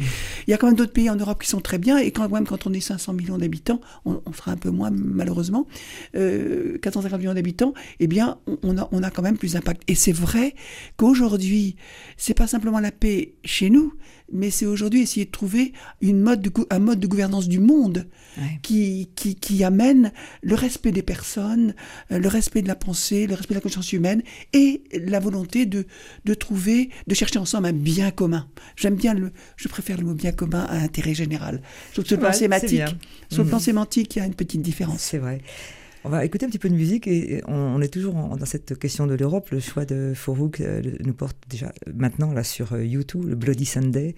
il 0.46 0.50
y 0.50 0.52
a 0.52 0.58
quand 0.58 0.66
même 0.66 0.76
d'autres 0.76 0.92
pays 0.92 1.08
en 1.08 1.16
Europe 1.16 1.42
qui 1.42 1.48
sont 1.48 1.62
très 1.62 1.78
bien, 1.78 1.96
et 1.96 2.10
quand 2.10 2.28
même 2.28 2.46
quand 2.46 2.66
on 2.66 2.74
est 2.74 2.80
500 2.80 3.14
millions 3.14 3.38
d'habitants, 3.38 3.80
on, 4.04 4.20
sera 4.34 4.50
un 4.50 4.58
peu 4.58 4.68
moins 4.68 4.90
malheureusement, 4.90 5.66
euh, 6.14 6.76
450 6.82 7.18
millions 7.18 7.32
d'habitants, 7.32 7.72
eh 8.00 8.06
bien 8.06 8.36
on 8.62 8.76
a, 8.76 8.86
on 8.92 9.02
a 9.02 9.10
quand 9.10 9.22
même 9.22 9.38
plus 9.38 9.54
d'impact. 9.54 9.82
Et 9.88 9.94
c'est 9.94 10.12
vrai 10.12 10.54
qu'aujourd'hui, 10.98 11.76
c'est 12.18 12.34
pas 12.34 12.46
simplement 12.46 12.80
la 12.80 12.92
paix 12.92 13.36
chez 13.46 13.70
nous, 13.70 13.94
mais 14.32 14.50
c'est 14.50 14.66
aujourd'hui 14.66 15.02
essayer 15.02 15.26
de 15.26 15.30
trouver 15.30 15.72
une 16.00 16.20
mode 16.20 16.40
de, 16.40 16.50
un 16.70 16.78
mode 16.78 16.98
de 16.98 17.06
gouvernance 17.06 17.48
du 17.48 17.60
monde 17.60 18.06
qui, 18.62 19.10
qui, 19.14 19.36
qui, 19.36 19.62
amène 19.62 20.12
le 20.42 20.54
respect 20.54 20.90
des 20.90 21.02
personnes, 21.02 21.74
euh, 22.10 22.18
le 22.18 22.28
respect 22.28 22.62
de 22.62 22.68
la 22.68 22.74
pensée, 22.74 23.26
le 23.26 23.34
respect 23.34 23.54
de 23.54 23.58
la 23.58 23.62
conscience 23.62 23.92
humaine 23.92 24.22
et 24.52 24.82
la 24.92 25.20
volonté 25.20 25.66
de, 25.66 25.86
de 26.24 26.34
trouver, 26.34 26.90
de 27.06 27.14
chercher 27.14 27.38
ensemble 27.38 27.66
un 27.68 27.72
bien 27.72 28.10
commun. 28.10 28.48
J'aime 28.76 28.96
bien 28.96 29.14
le, 29.14 29.30
je 29.56 29.68
préfère 29.68 29.98
le 29.98 30.04
mot 30.04 30.14
bien 30.14 30.32
commun 30.32 30.66
à 30.68 30.76
intérêt 30.78 31.14
général. 31.14 31.62
Sur 31.92 32.04
le 32.10 32.16
plan 32.16 32.32
sémantique, 32.32 32.82
sur 33.30 33.42
le 33.42 33.48
plan 33.48 33.58
mhm. 33.58 33.64
sémantique, 33.64 34.16
il 34.16 34.18
y 34.18 34.22
a 34.22 34.26
une 34.26 34.34
petite 34.34 34.62
différence. 34.62 35.00
C'est 35.00 35.18
vrai. 35.18 35.40
On 36.06 36.10
va 36.10 36.22
écouter 36.22 36.44
un 36.44 36.50
petit 36.50 36.58
peu 36.58 36.68
de 36.68 36.74
musique 36.74 37.06
et 37.06 37.42
on, 37.48 37.80
est 37.80 37.88
toujours 37.88 38.12
dans 38.14 38.44
cette 38.44 38.78
question 38.78 39.06
de 39.06 39.14
l'Europe. 39.14 39.48
Le 39.48 39.58
choix 39.58 39.86
de 39.86 40.12
Faurouk 40.14 40.60
euh, 40.60 40.82
nous 41.00 41.14
porte 41.14 41.38
déjà 41.48 41.72
maintenant 41.94 42.30
là 42.32 42.44
sur 42.44 42.74
euh, 42.74 42.84
YouTube, 42.84 43.24
le 43.26 43.34
Bloody 43.34 43.64
Sunday. 43.64 44.14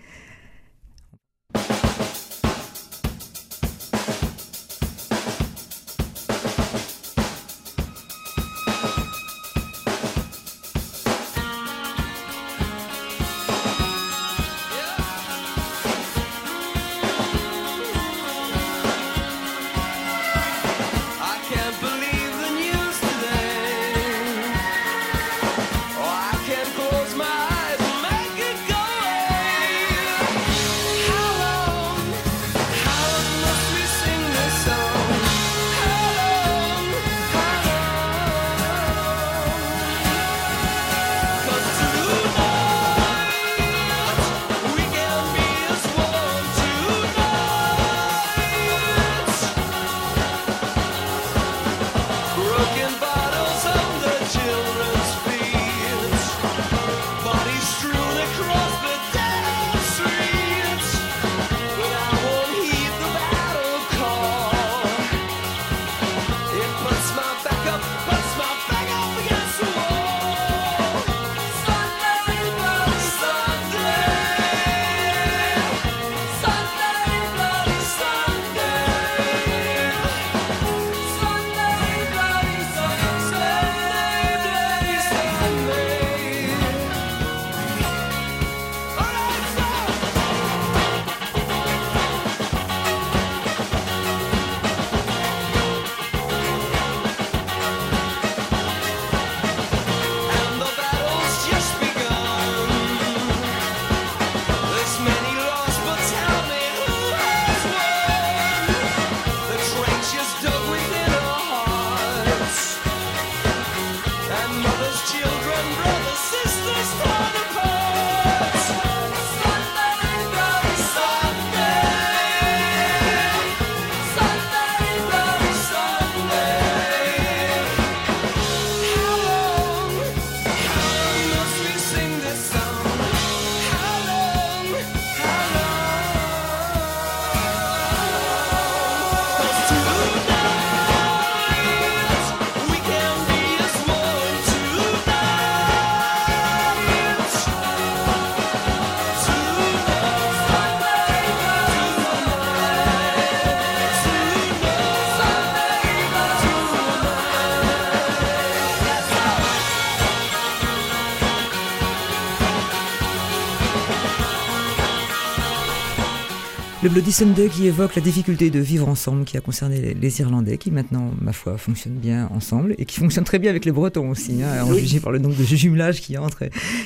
Le 166.97 167.03
Sunday 167.03 167.51
qui 167.51 167.67
évoque 167.67 167.95
la 167.95 168.01
difficulté 168.01 168.49
de 168.49 168.59
vivre 168.59 168.89
ensemble, 168.89 169.27
qui 169.27 169.37
a 169.37 169.43
concerné 169.43 169.93
les, 169.93 170.21
Irlandais, 170.21 170.57
qui 170.57 170.71
maintenant, 170.71 171.11
ma 171.21 171.35
foi, 171.35 171.59
fonctionnent 171.59 171.99
bien 171.99 172.27
ensemble 172.33 172.75
et 172.79 172.87
qui 172.87 172.97
fonctionnent 173.01 173.27
très 173.27 173.39
bien 173.39 173.51
avec 173.51 173.67
les 173.67 173.71
Bretons 173.71 174.09
aussi, 174.09 174.43
hein, 174.43 174.65
en 174.65 174.73
jugé 174.73 174.99
par 174.99 175.13
le 175.13 175.19
nombre 175.19 175.37
de 175.37 175.45
jumelages 175.45 176.01
qu'il 176.01 176.15
y 176.15 176.17
a 176.17 176.23
entre 176.23 176.45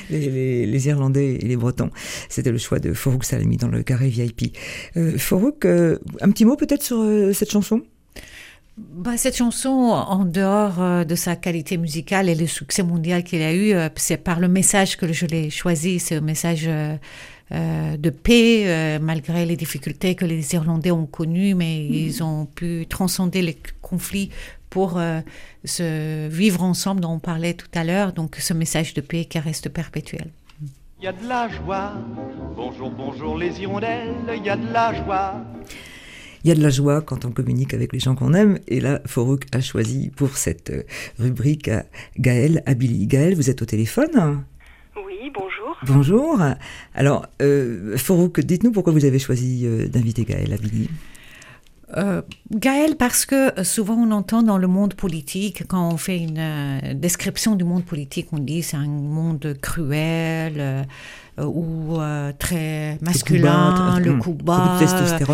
les, 0.09 0.87
Irlandais 0.89 1.35
et 1.35 1.47
les 1.47 1.55
Bretons. 1.55 1.91
C'était 2.27 2.51
le 2.51 2.57
choix 2.57 2.79
de 2.79 2.91
Farouk 2.91 3.23
Salami 3.23 3.55
dans 3.55 3.69
le 3.69 3.83
carré 3.83 4.09
VIP. 4.09 4.57
Euh, 4.97 5.17
Farouk, 5.17 5.63
euh, 5.63 5.97
un 6.19 6.29
petit 6.31 6.43
mot 6.43 6.57
peut-être 6.57 6.83
sur 6.83 6.99
euh, 6.99 7.31
cette 7.31 7.51
chanson? 7.51 7.81
Bah, 8.77 9.15
cette 9.15 9.37
chanson, 9.37 9.69
en 9.69 10.25
dehors 10.25 10.81
euh, 10.81 11.03
de 11.05 11.15
sa 11.15 11.37
qualité 11.37 11.77
musicale 11.77 12.27
et 12.27 12.35
le 12.35 12.47
succès 12.47 12.83
mondial 12.83 13.23
qu'il 13.23 13.41
a 13.41 13.55
eu, 13.55 13.73
c'est 13.95 14.17
par 14.17 14.41
le 14.41 14.49
message 14.49 14.97
que 14.97 15.13
je 15.13 15.25
l'ai 15.25 15.49
choisi, 15.49 15.99
c'est 15.99 16.17
un 16.17 16.21
message 16.21 16.69
euh, 17.51 17.97
de 17.97 18.09
paix, 18.09 18.63
euh, 18.65 18.99
malgré 19.01 19.45
les 19.45 19.55
difficultés 19.55 20.15
que 20.15 20.25
les 20.25 20.53
Irlandais 20.53 20.91
ont 20.91 21.05
connues, 21.05 21.53
mais 21.53 21.87
mm. 21.89 21.93
ils 21.93 22.23
ont 22.23 22.45
pu 22.45 22.85
transcender 22.87 23.41
les 23.41 23.57
conflits 23.81 24.29
pour 24.69 25.01
ce 25.65 26.29
vivre 26.29 26.63
ensemble 26.63 27.01
dont 27.01 27.11
on 27.11 27.19
parlait 27.19 27.55
tout 27.55 27.67
à 27.73 27.83
l'heure, 27.83 28.13
donc 28.13 28.37
ce 28.37 28.53
message 28.53 28.93
de 28.93 29.01
paix 29.01 29.25
qui 29.25 29.37
reste 29.37 29.67
perpétuel. 29.67 30.29
Il 31.01 31.05
y 31.05 31.07
a 31.07 31.11
de 31.11 31.27
la 31.27 31.49
joie, 31.49 31.93
bonjour, 32.55 32.89
bonjour 32.89 33.37
les 33.37 33.59
hirondelles, 33.59 34.15
il 34.33 34.45
y 34.45 34.49
a 34.49 34.55
de 34.55 34.71
la 34.71 34.93
joie. 34.93 35.43
Il 36.45 36.47
y 36.47 36.51
a 36.51 36.55
de 36.55 36.63
la 36.63 36.69
joie 36.69 37.01
quand 37.01 37.25
on 37.25 37.31
communique 37.31 37.73
avec 37.73 37.91
les 37.91 37.99
gens 37.99 38.15
qu'on 38.15 38.33
aime. 38.33 38.59
Et 38.67 38.79
là, 38.79 39.01
Forouk 39.05 39.45
a 39.51 39.59
choisi 39.59 40.09
pour 40.15 40.37
cette 40.37 40.71
rubrique 41.19 41.69
Gaël 42.17 42.63
Abili. 42.65 43.07
Gaël, 43.07 43.35
vous 43.35 43.49
êtes 43.49 43.61
au 43.61 43.65
téléphone 43.65 44.41
Bonjour. 45.29 45.77
Bonjour. 45.85 46.39
Alors, 46.95 47.27
euh, 47.41 47.95
dites-nous 48.37 48.71
pourquoi 48.71 48.91
vous 48.91 49.05
avez 49.05 49.19
choisi 49.19 49.65
euh, 49.65 49.87
d'inviter 49.87 50.25
Gaël 50.25 50.51
Abili. 50.53 50.89
Euh, 51.97 52.21
Gaël, 52.51 52.95
parce 52.95 53.25
que 53.25 53.63
souvent 53.63 53.95
on 53.95 54.11
entend 54.11 54.43
dans 54.43 54.57
le 54.57 54.67
monde 54.67 54.93
politique, 54.93 55.63
quand 55.67 55.91
on 55.91 55.97
fait 55.97 56.19
une 56.19 56.37
euh, 56.39 56.93
description 56.93 57.55
du 57.55 57.63
monde 57.63 57.83
politique, 57.83 58.27
on 58.31 58.39
dit 58.39 58.63
c'est 58.63 58.77
un 58.77 58.87
monde 58.87 59.57
cruel, 59.61 60.53
euh, 60.57 60.83
ou 61.45 61.99
euh, 61.99 62.31
très 62.37 62.97
masculin, 63.01 63.99
le 63.99 64.15
coup 64.17 64.33
bas, 64.33 64.79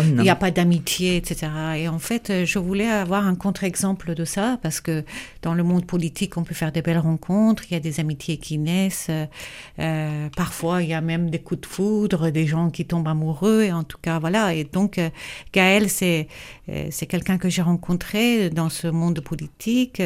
il 0.04 0.22
n'y 0.22 0.30
a 0.30 0.36
pas 0.36 0.50
d'amitié, 0.50 1.16
etc. 1.16 1.50
Et 1.76 1.88
en 1.88 1.98
fait, 1.98 2.30
euh, 2.30 2.44
je 2.44 2.58
voulais 2.58 2.88
avoir 2.88 3.26
un 3.26 3.34
contre-exemple 3.34 4.14
de 4.14 4.24
ça 4.24 4.58
parce 4.62 4.80
que 4.80 5.04
dans 5.42 5.54
le 5.54 5.62
monde 5.62 5.86
politique, 5.86 6.36
on 6.36 6.44
peut 6.44 6.54
faire 6.54 6.72
des 6.72 6.82
belles 6.82 6.98
rencontres, 6.98 7.64
il 7.70 7.74
y 7.74 7.76
a 7.76 7.80
des 7.80 8.00
amitiés 8.00 8.38
qui 8.38 8.58
naissent, 8.58 9.10
parfois 10.36 10.82
il 10.82 10.88
y 10.88 10.94
a 10.94 11.00
même 11.00 11.30
des 11.30 11.38
coups 11.38 11.62
de 11.62 11.66
foudre, 11.66 12.30
des 12.30 12.46
gens 12.46 12.70
qui 12.70 12.84
tombent 12.84 13.08
amoureux, 13.08 13.62
et 13.62 13.72
en 13.72 13.84
tout 13.84 13.98
cas, 14.00 14.18
voilà. 14.18 14.54
Et 14.54 14.64
donc, 14.64 15.00
Gaël, 15.52 15.88
c'est 15.88 16.28
c'est 16.90 17.06
quelqu'un 17.06 17.38
que 17.38 17.48
j'ai 17.48 17.62
rencontré 17.62 18.50
dans 18.50 18.68
ce 18.68 18.88
monde 18.88 19.20
politique. 19.20 20.02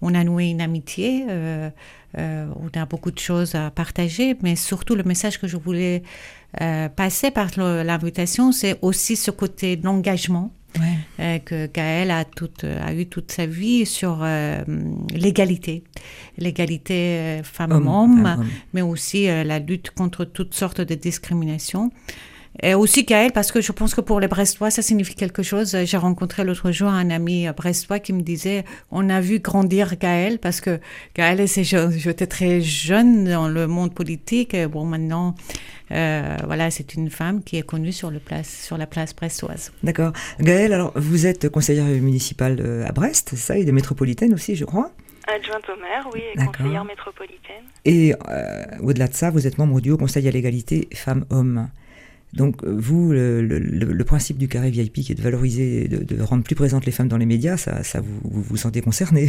On 0.00 0.14
a 0.14 0.24
noué 0.24 0.46
une 0.46 0.60
amitié. 0.60 1.24
Euh, 1.28 1.70
on 2.16 2.68
a 2.74 2.86
beaucoup 2.86 3.10
de 3.10 3.18
choses 3.18 3.54
à 3.54 3.70
partager, 3.70 4.36
mais 4.42 4.56
surtout 4.56 4.94
le 4.94 5.02
message 5.02 5.40
que 5.40 5.46
je 5.46 5.56
voulais 5.56 6.02
euh, 6.60 6.88
passer 6.88 7.30
par 7.30 7.48
l'invitation, 7.56 8.52
c'est 8.52 8.78
aussi 8.82 9.16
ce 9.16 9.30
côté 9.30 9.76
d'engagement. 9.76 10.52
Euh, 11.20 11.38
que 11.38 11.66
Gaël 11.66 12.10
a, 12.10 12.24
a 12.82 12.94
eu 12.94 13.04
toute 13.04 13.30
sa 13.30 13.44
vie 13.44 13.84
sur 13.84 14.26
l'égalité, 15.12 15.84
l'égalité 16.38 17.42
femmes-hommes, 17.44 18.46
mais 18.72 18.80
aussi 18.80 19.26
la 19.26 19.58
lutte 19.58 19.90
contre 19.90 20.24
toutes 20.24 20.54
sortes 20.54 20.80
de 20.80 20.94
discriminations. 20.94 21.90
Et 22.60 22.74
aussi 22.74 23.04
Gaël, 23.04 23.32
parce 23.32 23.50
que 23.50 23.60
je 23.60 23.72
pense 23.72 23.94
que 23.94 24.00
pour 24.00 24.20
les 24.20 24.28
Brestois, 24.28 24.70
ça 24.70 24.82
signifie 24.82 25.14
quelque 25.14 25.42
chose. 25.42 25.76
J'ai 25.84 25.96
rencontré 25.96 26.44
l'autre 26.44 26.70
jour 26.70 26.88
un 26.88 27.10
ami 27.10 27.46
brestois 27.56 27.98
qui 27.98 28.12
me 28.12 28.20
disait, 28.20 28.64
on 28.90 29.08
a 29.08 29.20
vu 29.20 29.38
grandir 29.38 29.96
Gaël, 29.96 30.38
parce 30.38 30.60
que 30.60 30.78
Gaël, 31.14 31.46
j'étais 31.46 32.26
très 32.26 32.60
jeune 32.60 33.24
dans 33.24 33.48
le 33.48 33.66
monde 33.66 33.94
politique. 33.94 34.52
Et 34.52 34.66
bon, 34.66 34.84
maintenant, 34.84 35.34
euh, 35.92 36.36
voilà, 36.44 36.70
c'est 36.70 36.94
une 36.94 37.10
femme 37.10 37.42
qui 37.42 37.56
est 37.56 37.62
connue 37.62 37.92
sur, 37.92 38.10
le 38.10 38.18
place, 38.18 38.48
sur 38.48 38.76
la 38.76 38.86
place 38.86 39.14
brestoise. 39.14 39.72
D'accord. 39.82 40.12
Gaël, 40.40 40.72
alors, 40.72 40.92
vous 40.96 41.26
êtes 41.26 41.48
conseillère 41.48 41.84
municipale 41.84 42.58
euh, 42.60 42.86
à 42.86 42.92
Brest, 42.92 43.30
c'est 43.30 43.36
ça, 43.36 43.58
et 43.58 43.64
des 43.64 43.72
métropolitaines 43.72 44.34
aussi, 44.34 44.56
je 44.56 44.64
crois 44.64 44.90
Adjointe 45.28 45.68
au 45.68 45.80
maire, 45.80 46.08
oui, 46.12 46.20
et 46.34 46.44
conseillère 46.44 46.84
métropolitaine. 46.84 47.62
Et 47.84 48.12
euh, 48.28 48.64
au-delà 48.80 49.06
de 49.06 49.14
ça, 49.14 49.30
vous 49.30 49.46
êtes 49.46 49.56
membre 49.56 49.80
du 49.80 49.92
Haut 49.92 49.96
Conseil 49.96 50.26
à 50.26 50.32
l'égalité 50.32 50.88
femmes-hommes. 50.94 51.68
Donc 52.32 52.64
euh, 52.64 52.74
vous, 52.78 53.12
le, 53.12 54.04
principe 54.04 54.38
du 54.38 54.48
carré 54.48 54.70
VIP 54.70 54.94
qui 54.94 55.12
est 55.12 55.14
de 55.14 55.22
valoriser, 55.22 55.88
de, 55.88 56.22
rendre 56.22 56.44
plus 56.44 56.54
présentes 56.54 56.86
les 56.86 56.92
femmes 56.92 57.08
dans 57.08 57.18
les 57.18 57.26
médias, 57.26 57.56
ça, 57.56 57.82
ça 57.82 58.00
vous, 58.00 58.20
vous, 58.24 58.56
sentez 58.56 58.80
concerné? 58.80 59.28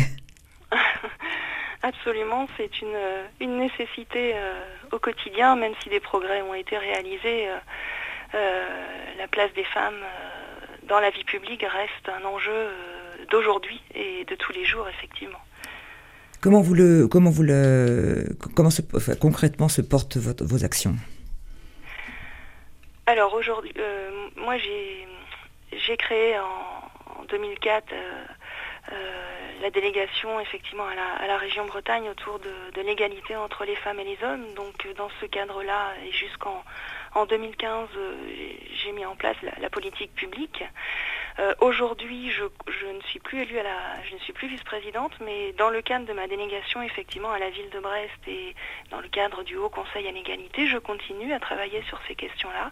Absolument, 1.83 2.47
c'est 2.57 2.71
une, 2.81 3.57
nécessité 3.57 4.33
euh, 4.35 4.53
au 4.91 4.99
quotidien, 4.99 5.55
même 5.55 5.73
si 5.83 5.89
des 5.89 5.99
progrès 5.99 6.41
ont 6.41 6.53
été 6.53 6.77
réalisés. 6.77 7.47
Euh, 8.35 8.67
la 9.17 9.27
place 9.27 9.53
des 9.53 9.65
femmes 9.65 10.01
dans 10.87 10.99
la 10.99 11.09
vie 11.11 11.23
publique 11.23 11.61
reste 11.61 12.09
un 12.09 12.25
enjeu 12.25 12.69
d'aujourd'hui 13.29 13.81
et 13.93 14.25
de 14.25 14.35
tous 14.35 14.53
les 14.53 14.65
jours, 14.65 14.87
effectivement. 14.89 15.39
Comment 16.41 16.61
vous 16.61 16.73
le, 16.73 17.07
comment 17.07 17.29
vous 17.29 17.43
le, 17.43 18.25
comment 18.55 18.69
concrètement 19.21 19.69
se 19.69 19.81
portent 19.81 20.17
vos 20.17 20.65
actions? 20.65 20.95
Alors 23.05 23.33
aujourd'hui, 23.33 23.73
euh, 23.77 24.29
moi 24.37 24.55
j'ai 24.57 25.97
créé 25.97 26.39
en, 26.39 27.23
2004 27.27 27.91
euh, 27.91 28.25
euh, 28.91 29.31
la 29.61 29.69
délégation 29.71 30.39
effectivement 30.39 30.85
à 30.85 31.27
la, 31.27 31.37
région 31.37 31.65
Bretagne 31.65 32.09
autour 32.09 32.39
de, 32.39 32.81
l'égalité 32.81 33.35
entre 33.35 33.65
les 33.65 33.75
femmes 33.75 33.99
et 33.99 34.03
les 34.03 34.17
hommes. 34.23 34.53
Donc 34.55 34.87
dans 34.97 35.09
ce 35.19 35.25
cadre-là 35.25 35.93
et 36.05 36.11
jusqu'en 36.11 36.63
en 37.15 37.25
2015, 37.25 37.89
j'ai 38.83 38.91
mis 38.91 39.05
en 39.05 39.15
place 39.15 39.37
la 39.59 39.69
politique 39.69 40.13
publique. 40.15 40.63
Euh, 41.39 41.53
aujourd'hui, 41.61 42.29
je, 42.29 42.43
ne 42.85 43.01
suis 43.01 43.19
plus 43.19 43.41
élue 43.41 43.57
à 43.57 43.63
la, 43.63 44.03
je 44.07 44.13
ne 44.13 44.19
suis 44.19 44.33
plus 44.33 44.47
vice-présidente, 44.47 45.13
mais 45.19 45.51
dans 45.53 45.71
le 45.71 45.81
cadre 45.81 46.05
de 46.05 46.13
ma 46.13 46.27
délégation, 46.27 46.81
effectivement, 46.83 47.31
à 47.31 47.39
la 47.39 47.49
ville 47.49 47.69
de 47.71 47.79
Brest 47.79 48.27
et 48.27 48.55
dans 48.91 49.01
le 49.01 49.07
cadre 49.07 49.43
du 49.43 49.55
Haut 49.57 49.69
Conseil 49.69 50.07
à 50.07 50.11
l'égalité, 50.11 50.67
je 50.67 50.77
continue 50.77 51.33
à 51.33 51.39
travailler 51.39 51.81
sur 51.83 51.99
ces 52.07 52.13
questions-là, 52.13 52.71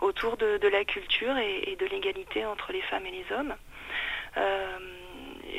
autour 0.00 0.36
de, 0.36 0.58
la 0.66 0.84
culture 0.84 1.36
et, 1.38 1.76
de 1.78 1.86
l'égalité 1.86 2.44
entre 2.44 2.72
les 2.72 2.82
femmes 2.82 3.06
et 3.06 3.12
les 3.12 3.36
hommes. 3.36 3.54
Euh, 4.36 4.78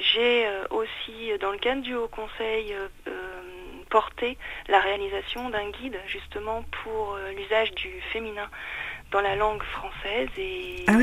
j'ai 0.01 0.45
euh, 0.45 0.65
aussi, 0.71 1.31
dans 1.39 1.51
le 1.51 1.59
cadre 1.59 1.81
du 1.81 1.95
Haut 1.95 2.09
Conseil, 2.09 2.75
porté 3.93 4.39
la 4.69 4.79
réalisation 4.79 5.51
d'un 5.51 5.69
guide 5.69 5.99
justement 6.08 6.63
pour 6.84 7.15
l'usage 7.38 7.71
du 7.75 7.91
féminin 8.12 8.49
dans 9.12 9.21
la 9.21 9.36
langue 9.36 9.62
française 9.62 10.29
et, 10.38 10.84
ah 10.88 10.93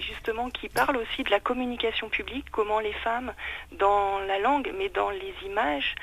justement 0.00 0.50
qui 0.50 0.68
parle 0.68 0.96
aussi 0.96 1.22
de 1.22 1.30
la 1.30 1.40
communication 1.40 2.08
publique, 2.08 2.46
comment 2.50 2.80
les 2.80 2.92
femmes, 2.92 3.32
dans 3.72 4.18
la 4.20 4.38
langue, 4.38 4.72
mais 4.76 4.88
dans 4.88 5.10
les 5.10 5.34
images, 5.44 5.94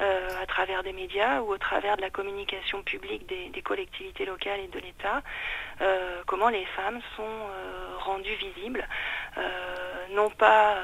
euh, 0.00 0.28
à 0.40 0.46
travers 0.46 0.82
des 0.82 0.92
médias 0.92 1.40
ou 1.40 1.52
au 1.52 1.58
travers 1.58 1.96
de 1.96 2.02
la 2.02 2.10
communication 2.10 2.82
publique 2.82 3.26
des, 3.26 3.62
collectivités 3.62 4.24
locales 4.24 4.60
et 4.60 4.68
de 4.68 4.78
l'État, 4.78 5.22
euh, 5.80 6.22
comment 6.26 6.48
les 6.48 6.64
femmes 6.76 7.00
sont 7.16 7.22
euh, 7.22 7.96
rendues 7.98 8.36
visibles, 8.36 8.86
non 10.12 10.30
pas 10.30 10.78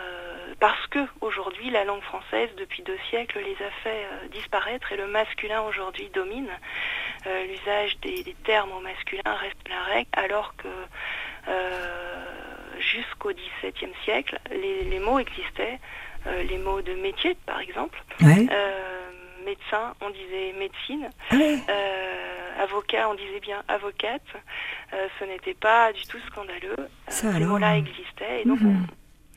parce 0.60 0.86
que 0.88 0.98
aujourd'hui 1.20 1.70
la 1.70 1.84
langue 1.84 2.02
française 2.02 2.50
depuis 2.56 2.82
deux 2.82 2.98
siècles 3.10 3.40
les 3.40 3.64
a 3.64 3.70
fait 3.82 4.06
disparaître 4.30 4.92
et 4.92 4.96
le 4.96 5.06
masculin 5.06 5.62
aujourd'hui 5.62 6.08
domine. 6.14 6.50
L'usage 7.48 7.98
des, 8.00 8.22
des, 8.22 8.34
termes 8.44 8.72
au 8.72 8.80
masculin 8.80 9.34
reste 9.34 9.68
la 9.68 9.82
règle 9.82 10.10
alors 10.12 10.54
que 10.56 10.68
jusqu'au 12.78 13.30
XVIIe 13.30 13.92
siècle, 14.04 14.38
les, 14.50 14.98
mots 14.98 15.18
existaient, 15.18 15.78
euh, 16.26 16.42
les 16.42 16.58
mots 16.58 16.82
de 16.82 16.94
métier 16.94 17.36
par 17.46 17.60
exemple. 17.60 18.02
Euh, 18.22 19.10
médecin, 19.44 19.94
on 20.00 20.10
disait 20.10 20.54
médecine. 20.58 21.10
Ah 21.30 21.34
euh, 21.34 22.62
avocat, 22.62 23.08
on 23.10 23.14
disait 23.14 23.40
bien 23.40 23.62
avocate. 23.68 24.22
ce 24.90 25.24
n'était 25.24 25.54
pas 25.54 25.92
du 25.92 26.02
tout 26.06 26.18
scandaleux. 26.30 26.88
ces 27.08 27.28
mots-là 27.40 27.76
existaient. 27.76 28.42
Et 28.42 28.44
donc, 28.44 28.60
mhm. 28.60 28.86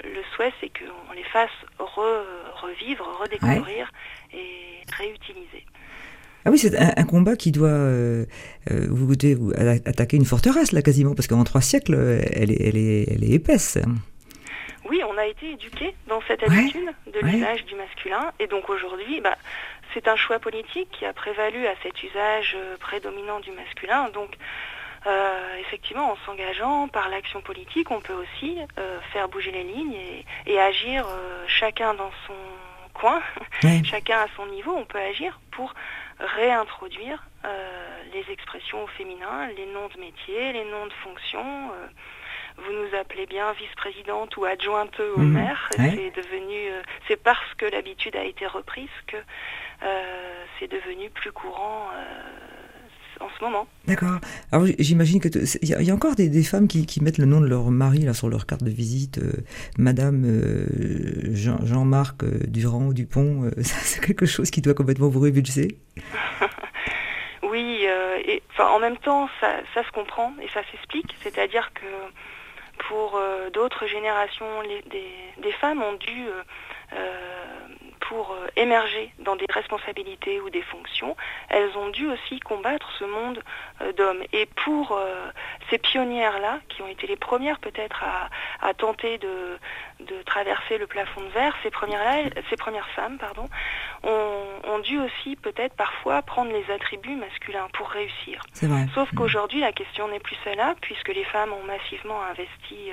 Le 0.04 0.22
souhait, 0.36 0.54
c'est 0.62 0.70
qu'on 0.70 1.14
les 1.14 1.24
fasse 1.24 1.50
revivre, 1.80 3.20
redécouvrir 3.20 3.92
et 4.34 4.84
réutiliser. 4.92 5.66
Ah 6.46 6.50
oui, 6.50 6.58
c'est 6.58 6.78
un, 6.78 7.04
combat 7.04 7.36
qui 7.36 7.52
doit. 7.52 7.68
Euh, 7.68 8.26
euh, 8.72 8.88
vous, 8.90 9.08
vous, 9.08 9.52
attaquer 9.86 10.16
une 10.16 10.26
forteresse, 10.26 10.72
là, 10.72 10.82
quasiment, 10.82 11.14
parce 11.14 11.28
qu'en 11.28 11.44
trois 11.44 11.62
siècles, 11.62 11.96
elle 12.32 12.52
est, 12.52 12.68
elle 12.68 12.78
est, 12.78 13.12
elle 13.12 13.24
est 13.24 13.32
épaisse. 13.32 13.78
Oui, 14.90 15.02
on 15.04 15.18
a 15.18 15.26
été 15.26 15.52
éduqués 15.52 15.94
dans 16.08 16.22
cette 16.28 16.44
habitude 16.44 16.90
de 17.14 17.20
l'usage 17.20 17.66
du 17.66 17.76
masculin. 17.76 18.32
Et 18.40 18.48
donc 18.48 18.70
aujourd'hui, 18.70 19.20
bah, 19.20 19.36
c'est 19.94 20.08
un 20.08 20.16
choix 20.16 20.40
politique 20.40 20.90
qui 20.92 21.06
a 21.06 21.14
prévalu 21.14 21.66
à 21.68 21.74
cet 21.84 22.02
usage 22.04 22.56
euh, 22.56 22.78
prédominant 22.78 23.40
du 23.40 23.52
masculin. 23.52 24.10
Donc, 24.14 24.30
effectivement, 25.60 26.12
en 26.12 26.18
s'engageant 26.26 26.88
par 26.88 27.10
l'action 27.10 27.42
politique, 27.42 27.92
on 27.92 28.02
peut 28.02 28.14
aussi 28.14 28.58
faire 29.12 29.30
bouger 29.30 29.52
les 29.52 29.64
lignes 29.64 29.96
et, 30.46 30.60
agir 30.60 31.06
chacun 31.48 31.94
dans 31.94 32.12
son 32.26 32.34
coin, 32.94 33.22
chacun 33.84 34.20
à 34.20 34.28
son 34.36 34.46
niveau. 34.48 34.76
On 34.76 34.86
peut 34.86 35.00
agir 35.00 35.40
pour 35.52 35.74
réintroduire 36.20 37.24
euh, 37.46 38.04
les 38.14 38.32
expressions 38.32 38.84
au 38.84 38.88
féminin, 38.88 39.48
les 39.56 39.66
noms 39.68 39.88
de 39.88 40.00
métiers, 40.00 40.54
les 40.54 40.66
noms 40.66 40.88
de 40.88 40.94
fonctions. 41.04 41.72
Euh, 41.72 41.88
vous 42.58 42.72
nous 42.72 42.98
appelez 42.98 43.28
bien 43.28 43.52
vice-présidente 43.54 44.36
ou 44.38 44.46
adjointe 44.46 45.00
au 45.00 45.20
mhm. 45.20 45.34
maire. 45.34 45.70
C'est 45.76 46.12
devenu, 46.16 46.70
euh, 46.70 46.82
c'est 47.08 47.22
parce 47.22 47.54
que 47.56 47.66
l'habitude 47.66 48.16
a 48.16 48.24
été 48.24 48.48
reprise 48.48 48.90
que 49.06 49.18
c'est 50.60 50.68
devenu 50.68 51.12
plus 51.12 51.32
courant 51.32 51.92
en 53.20 53.30
ce 53.38 53.44
moment. 53.44 53.68
D'accord. 53.88 54.20
Alors 54.52 54.68
j'imagine 54.80 55.20
que 55.20 55.30
il 55.62 55.70
y, 55.70 55.92
a 55.92 55.94
encore 55.94 56.16
des, 56.16 56.30
des 56.30 56.44
femmes 56.44 56.68
qui, 56.68 56.86
qui, 56.86 57.02
mettent 57.04 57.18
le 57.18 57.26
nom 57.26 57.42
de 57.42 57.48
leur 57.48 57.70
mari 57.72 58.00
là 58.00 58.14
sur 58.14 58.30
leur 58.30 58.46
carte 58.46 58.64
de 58.64 58.70
visite, 58.70 59.20
euh, 59.20 59.32
Madame 59.78 60.24
euh, 60.26 61.36
Jean, 61.36 61.58
Jean-Marc 61.66 62.24
euh, 62.24 62.40
Durand 62.48 62.92
Dupont. 62.92 63.50
c'est 63.62 64.04
quelque 64.04 64.26
chose 64.26 64.52
qui 64.52 64.62
doit 64.62 64.74
complètement 64.74 65.10
vous 65.10 65.20
révulser? 65.20 65.78
oui, 67.44 67.86
et 68.26 68.42
enfin 68.52 68.70
en 68.70 68.80
même 68.80 68.98
temps 68.98 69.30
ça, 69.40 69.48
ça 69.74 69.84
se 69.84 69.92
comprend 69.92 70.34
et 70.42 70.48
ça 70.54 70.62
s'explique. 70.72 71.16
C'est-à-dire 71.22 71.72
que 71.74 71.86
pour 72.90 73.20
d'autres 73.54 73.88
générations, 73.88 74.62
les, 74.62 74.82
des, 74.92 75.42
des, 75.42 75.52
femmes 75.54 75.82
ont 75.82 75.94
dû 75.94 76.28
pour 78.08 78.32
euh, 78.32 78.48
émerger 78.56 79.12
dans 79.20 79.36
des 79.36 79.46
responsabilités 79.50 80.40
ou 80.42 80.50
des 80.50 80.62
fonctions, 80.62 81.16
elles 81.50 81.78
ont 81.78 81.90
dû 81.90 82.08
aussi 82.08 82.40
combattre 82.40 82.90
ce 82.98 83.06
monde 83.06 83.42
d'hommes. 83.96 84.24
Et 84.34 84.46
pour 84.46 84.94
euh, 84.94 85.30
ces 85.70 85.78
pionnières-là, 85.78 86.60
qui 86.70 86.82
ont 86.82 86.88
été 86.88 87.08
les 87.08 87.16
premières 87.16 87.60
peut-être 87.60 88.04
à, 88.62 88.74
tenter 88.74 89.18
de, 89.18 89.58
traverser 90.26 90.78
le 90.78 90.88
plafond 90.88 91.22
de 91.22 91.30
verre, 91.30 91.56
ces 91.64 91.70
premières, 91.70 92.02
ces 92.50 92.56
premières 92.56 92.90
femmes 92.90 93.18
pardon, 93.18 93.48
ont, 94.04 94.80
dû 94.80 95.00
aussi 95.00 95.36
peut-être 95.36 95.76
parfois 95.76 96.22
prendre 96.22 96.52
les 96.52 96.72
attributs 96.72 97.16
masculins 97.16 97.68
pour 97.74 97.90
réussir. 97.90 98.42
Sauf 98.94 99.10
qu'aujourd'hui, 99.16 99.60
la 99.60 99.72
question 99.72 100.08
n'est 100.08 100.20
plus 100.20 100.38
celle-là, 100.44 100.76
puisque 100.82 101.10
les 101.10 101.24
femmes 101.24 101.52
ont 101.52 101.64
massivement 101.64 102.22
investi 102.24 102.92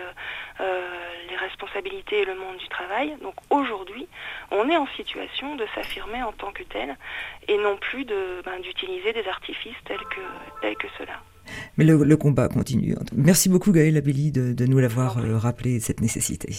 les 0.58 1.36
responsabilités 1.36 2.20
et 2.20 2.24
le 2.24 2.34
monde 2.34 2.56
du 2.56 2.68
travail. 2.68 3.16
Donc 3.22 3.34
aujourd'hui, 3.50 4.08
on 4.50 4.68
est 4.70 4.76
en 4.76 4.86
situation 4.96 5.56
de 5.56 5.66
s'affirmer 5.74 6.22
en 6.22 6.32
tant 6.32 6.52
que 6.52 6.62
tel 6.62 6.96
et 7.48 7.58
non 7.58 7.76
plus 7.76 8.04
ben, 8.04 8.60
d'utiliser 8.62 9.12
des 9.12 9.26
artifices 9.28 9.76
tels 9.84 9.98
que, 9.98 10.20
tels 10.62 10.73
que 10.74 10.86
cela. 10.98 11.20
Mais 11.76 11.84
le, 11.84 12.16
combat 12.16 12.48
continue. 12.48 12.94
Merci 13.14 13.48
beaucoup 13.48 13.72
Gaëlle 13.72 13.96
Abelli 13.96 14.32
de, 14.32 14.52
de 14.52 14.66
nous 14.66 14.78
l'avoir 14.78 15.18
euh, 15.18 15.36
rappelé, 15.36 15.80
cette 15.80 16.00
nécessité. 16.00 16.54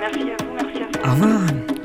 Merci 0.00 0.20
à 0.30 0.44
vous, 0.44 0.52
merci 0.54 0.82
à 0.82 0.86
vous. 0.86 1.08
Au 1.08 1.12
revoir. 1.12 1.75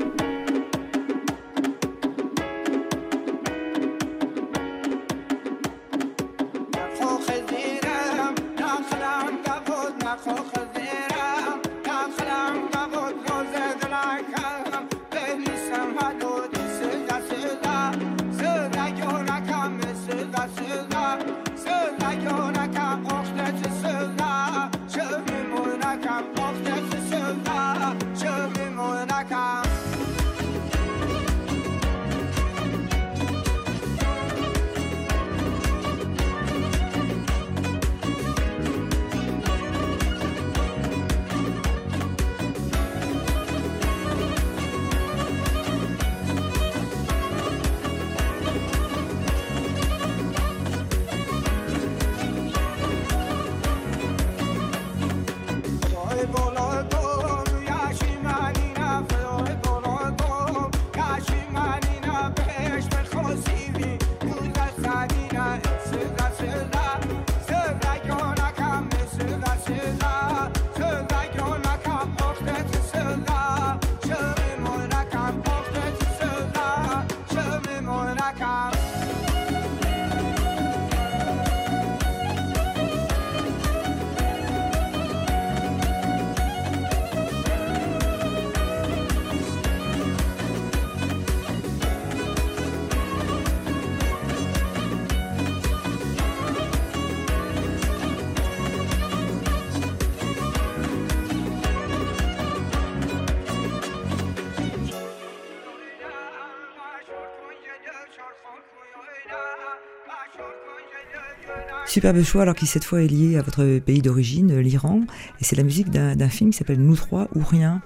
Superbe 111.86 112.22
choix, 112.22 112.42
alors 112.42 112.54
qui 112.54 112.66
cette 112.66 112.84
fois 112.84 113.02
est 113.02 113.08
lié 113.08 113.36
à 113.36 113.42
votre 113.42 113.78
pays 113.78 114.00
d'origine, 114.00 114.58
l'Iran. 114.58 115.00
Et 115.40 115.44
c'est 115.44 115.56
la 115.56 115.62
musique 115.62 115.90
d'un 115.90 116.28
film 116.28 116.50
qui 116.50 116.58
s'appelle 116.58 116.80
Nous 116.80 116.96
trois 116.96 117.28
ou 117.34 117.42
rien. 117.44 117.82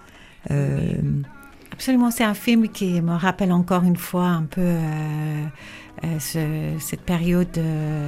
Euh, 0.50 0.92
Absolument, 1.72 2.10
c'est 2.10 2.24
un 2.24 2.34
film 2.34 2.68
qui 2.68 3.00
me 3.02 3.14
rappelle 3.14 3.52
encore 3.52 3.84
une 3.84 3.96
fois 3.96 4.28
un 4.28 4.44
peu 4.44 4.60
euh, 4.62 5.44
euh, 6.04 6.76
cette 6.78 7.00
période 7.00 7.60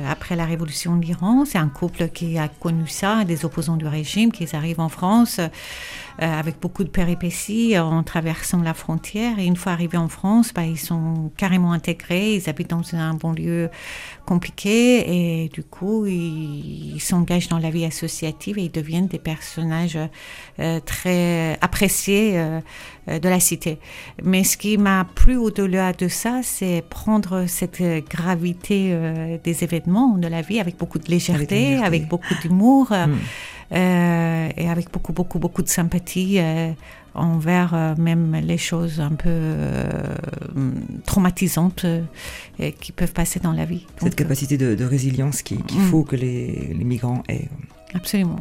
après 0.08 0.36
la 0.36 0.44
révolution 0.44 0.96
de 0.96 1.04
l'Iran. 1.04 1.44
C'est 1.44 1.58
un 1.58 1.68
couple 1.68 2.08
qui 2.08 2.38
a 2.38 2.48
connu 2.48 2.86
ça, 2.86 3.24
des 3.24 3.44
opposants 3.44 3.76
du 3.76 3.86
régime, 3.86 4.32
qui 4.32 4.46
arrivent 4.54 4.80
en 4.80 4.88
France. 4.88 5.40
Euh, 6.20 6.26
avec 6.26 6.58
beaucoup 6.58 6.82
de 6.82 6.88
péripéties 6.88 7.78
en 7.78 8.02
traversant 8.02 8.60
la 8.60 8.74
frontière. 8.74 9.38
Et 9.38 9.44
une 9.44 9.54
fois 9.54 9.70
arrivés 9.70 9.98
en 9.98 10.08
France, 10.08 10.52
bah, 10.52 10.64
ils 10.64 10.78
sont 10.78 11.30
carrément 11.36 11.70
intégrés, 11.70 12.34
ils 12.34 12.50
habitent 12.50 12.70
dans 12.70 12.82
un 12.94 13.14
banlieue 13.14 13.70
compliqué 14.26 15.44
et 15.44 15.48
du 15.48 15.62
coup, 15.62 16.06
ils 16.06 16.98
s'engagent 16.98 17.46
dans 17.46 17.60
la 17.60 17.70
vie 17.70 17.84
associative 17.84 18.58
et 18.58 18.64
ils 18.64 18.70
deviennent 18.70 19.06
des 19.06 19.20
personnages 19.20 19.96
euh, 20.58 20.80
très 20.80 21.56
appréciés 21.60 22.32
euh, 22.34 22.60
de 23.06 23.28
la 23.28 23.38
cité. 23.38 23.78
Mais 24.24 24.42
ce 24.42 24.56
qui 24.56 24.76
m'a 24.76 25.06
plu 25.14 25.36
au-delà 25.36 25.92
de 25.92 26.08
ça, 26.08 26.40
c'est 26.42 26.82
prendre 26.90 27.44
cette 27.46 27.77
gravité 28.08 28.96
des 29.42 29.64
événements 29.64 30.16
de 30.16 30.28
la 30.28 30.42
vie 30.42 30.60
avec 30.60 30.76
beaucoup 30.76 30.98
de 30.98 31.10
légèreté, 31.10 31.76
avec, 31.76 32.08
beaucoup 32.08 32.34
d'humour. 32.42 32.90
Hmm. 32.90 33.16
Euh, 33.72 34.48
et 34.56 34.68
avec 34.68 34.90
beaucoup, 34.90 35.12
beaucoup, 35.12 35.38
beaucoup 35.38 35.62
de 35.62 35.68
sympathie 35.68 36.38
euh, 36.38 36.72
envers 37.14 37.74
euh, 37.74 37.94
même 37.98 38.34
les 38.42 38.56
choses 38.56 38.98
un 38.98 39.10
peu 39.10 39.40
traumatisantes 41.04 41.84
qui 42.80 42.92
peuvent 42.92 43.12
passer 43.12 43.40
dans 43.40 43.52
la 43.52 43.66
vie. 43.66 43.86
Cette 43.98 44.14
capacité 44.14 44.56
de, 44.56 44.84
résilience 44.84 45.42
qu'il 45.42 45.58
mm. 45.58 45.90
faut 45.90 46.02
que 46.02 46.16
les, 46.16 46.74
migrants 46.80 47.22
aient. 47.28 47.48
Absolument. 47.94 48.38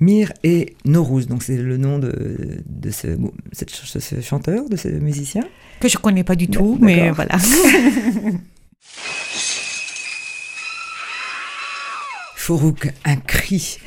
Mir 0.00 0.32
et 0.42 0.74
Norouz, 0.86 1.26
donc 1.26 1.42
c'est 1.42 1.58
le 1.58 1.76
nom 1.76 1.98
de, 1.98 2.62
de 2.66 2.90
ce, 2.90 3.08
ce, 3.52 4.20
chanteur, 4.20 4.68
de 4.68 4.76
ce 4.76 4.88
musicien 4.88 5.42
Que 5.78 5.88
je 5.88 5.98
connais 5.98 6.24
pas 6.24 6.36
du 6.36 6.48
tout, 6.48 6.78
mais 6.80 7.10
voilà. 7.10 7.36
Forouk, 12.34 12.92
un 13.04 13.16
cri. 13.16 13.78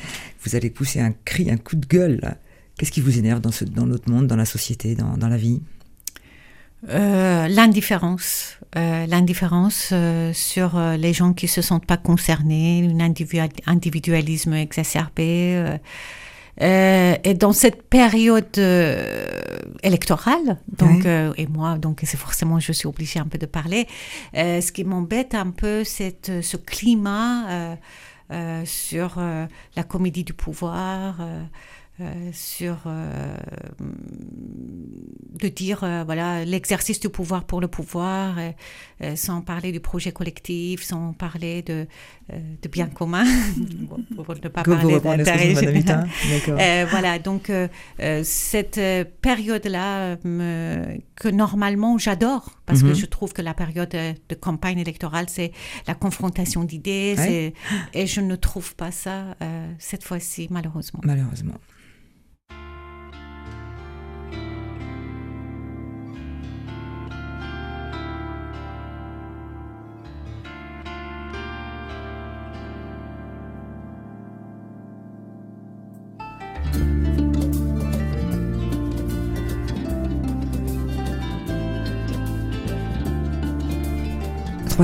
Vous 0.44 0.54
allez 0.54 0.70
pousser 0.70 1.00
un 1.00 1.12
cri, 1.24 1.50
un 1.50 1.56
coup 1.56 1.74
de 1.76 1.86
gueule. 1.86 2.36
Qu'est-ce 2.78 2.92
qui 2.92 3.00
vous 3.00 3.18
énerve 3.18 3.40
dans, 3.40 3.50
ce, 3.50 3.64
dans 3.64 3.86
notre 3.86 4.10
monde, 4.10 4.26
dans 4.26 4.36
la 4.36 4.44
société, 4.44 4.94
dans, 4.94 5.16
dans 5.16 5.28
la 5.28 5.36
vie? 5.36 5.60
Euh, 6.88 7.48
l'indifférence, 7.48 8.58
euh, 8.76 9.06
l'indifférence 9.06 9.90
euh, 9.92 10.32
sur 10.32 10.78
les 10.78 11.12
gens 11.12 11.32
qui 11.32 11.48
se 11.48 11.62
sentent 11.62 11.86
pas 11.86 11.96
concernés, 11.96 12.88
un 12.88 13.10
individualisme 13.66 14.54
exacerbé. 14.54 15.78
et 16.60 17.34
dans 17.34 17.52
cette 17.52 17.82
période 17.82 18.58
électorale, 19.82 20.58
donc 20.78 21.04
et 21.04 21.46
moi 21.48 21.78
donc 21.78 22.00
c'est 22.04 22.16
forcément 22.16 22.60
je 22.60 22.72
suis 22.72 22.86
obligée 22.86 23.18
un 23.18 23.26
peu 23.26 23.38
de 23.38 23.46
parler. 23.46 23.88
ce 24.34 24.70
qui 24.70 24.84
m'embête 24.84 25.34
un 25.34 25.50
peu, 25.50 25.84
c'est 25.84 26.40
ce 26.42 26.56
climat 26.56 27.76
euh, 28.30 28.64
sur 28.64 29.16
euh, 29.18 29.44
la 29.76 29.82
comédie 29.82 30.24
du 30.24 30.32
pouvoir, 30.32 31.16
euh, 32.00 32.30
sur 32.32 32.76
euh, 32.86 33.36
de 35.38 35.46
dire 35.46 35.84
euh, 35.84 36.02
voilà 36.02 36.44
l'exercice 36.44 36.98
du 36.98 37.08
pouvoir 37.08 37.44
pour 37.44 37.60
le 37.60 37.68
pouvoir, 37.68 38.34
sans 39.14 39.42
parler 39.42 39.70
du 39.70 39.78
projet 39.78 40.10
collectif, 40.10 40.82
sans 40.82 41.12
parler 41.12 41.62
de, 41.62 41.86
de 42.30 42.68
bien 42.68 42.86
commun, 42.86 43.24
pour 44.16 44.34
ne 44.34 44.48
pas 44.48 44.64
parler 44.64 44.98
d'intérêt. 44.98 45.54
voilà, 46.90 47.20
donc 47.20 47.52
cette 48.24 48.80
période-là 49.20 50.16
que 50.16 51.28
normalement 51.28 51.96
j'adore 51.98 52.58
parce 52.66 52.82
que 52.82 52.88
mhm. 52.88 52.94
je 52.94 53.06
trouve 53.06 53.32
que 53.32 53.42
la 53.42 53.54
période 53.54 53.90
de 53.90 54.34
campagne 54.34 54.80
électorale 54.80 55.26
c'est 55.28 55.52
la 55.86 55.94
confrontation 55.94 56.64
d'idées 56.64 57.52
et 57.92 58.06
je 58.08 58.20
ne 58.20 58.34
trouve 58.34 58.74
pas 58.74 58.90
ça 58.90 59.36
cette 59.78 60.02
fois-ci 60.02 60.48
malheureusement. 60.50 61.00
Malheureusement. 61.04 61.54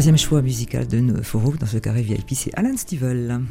Troisième 0.00 0.16
choix 0.16 0.40
musical 0.40 0.86
de 0.86 1.20
Foro 1.22 1.52
dans 1.60 1.66
ce 1.66 1.76
carré 1.76 2.00
VIP, 2.00 2.30
c'est 2.32 2.50
Alan 2.54 2.74
Stivell. 2.74 3.42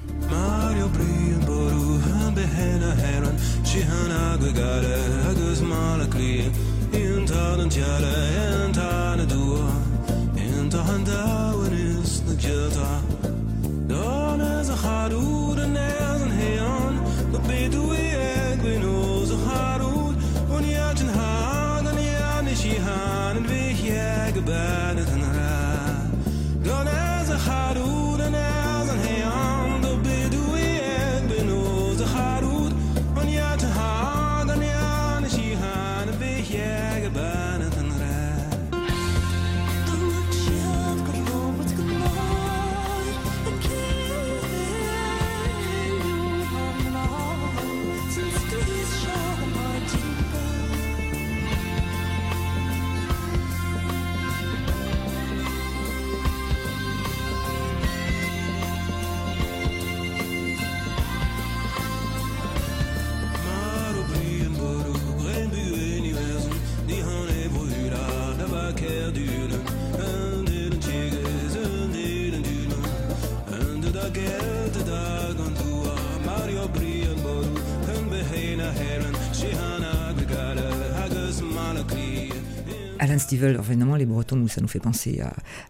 Évidemment, 83.47 83.95
les 83.95 84.05
Bretons, 84.05 84.35
nous, 84.35 84.47
ça 84.47 84.61
nous 84.61 84.67
fait 84.67 84.79
penser 84.79 85.21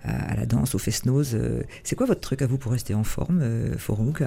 à, 0.03 0.35
la 0.35 0.45
danse, 0.45 0.75
au 0.75 0.79
fest-noz. 0.79 1.35
Euh, 1.35 1.63
c'est 1.83 1.95
quoi 1.95 2.05
votre 2.05 2.21
truc 2.21 2.41
à 2.41 2.47
vous 2.47 2.57
pour 2.57 2.71
rester 2.71 2.93
en 2.93 3.03
forme, 3.03 3.39
euh, 3.41 3.77
Forouk 3.77 4.23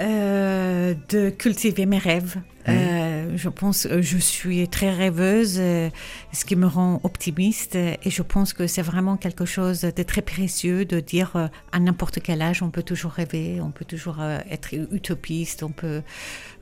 euh, 0.00 0.94
de 1.08 1.30
cultiver 1.30 1.86
mes 1.86 1.98
rêves. 1.98 2.36
Je 3.34 3.48
pense, 3.48 3.86
euh, 3.86 4.02
je 4.02 4.18
suis 4.18 4.66
très 4.68 4.90
rêveuse, 4.90 5.54
ce 5.54 6.44
qui 6.44 6.56
me 6.56 6.66
rend 6.66 7.00
optimiste. 7.02 7.74
Et 7.76 7.98
je 8.10 8.22
pense 8.22 8.52
que 8.52 8.66
c'est 8.66 8.82
vraiment 8.82 9.16
quelque 9.16 9.44
chose 9.44 9.80
de 9.80 10.02
très 10.02 10.22
précieux 10.22 10.84
de 10.84 11.00
dire 11.00 11.50
à 11.72 11.80
n'importe 11.80 12.20
quel 12.20 12.42
âge, 12.42 12.62
on 12.62 12.70
peut 12.70 12.82
toujours 12.82 13.12
rêver, 13.12 13.60
on 13.60 13.70
peut 13.70 13.84
toujours 13.84 14.18
être 14.50 14.74
utopiste, 14.92 15.62
on 15.62 15.70
peut, 15.70 16.02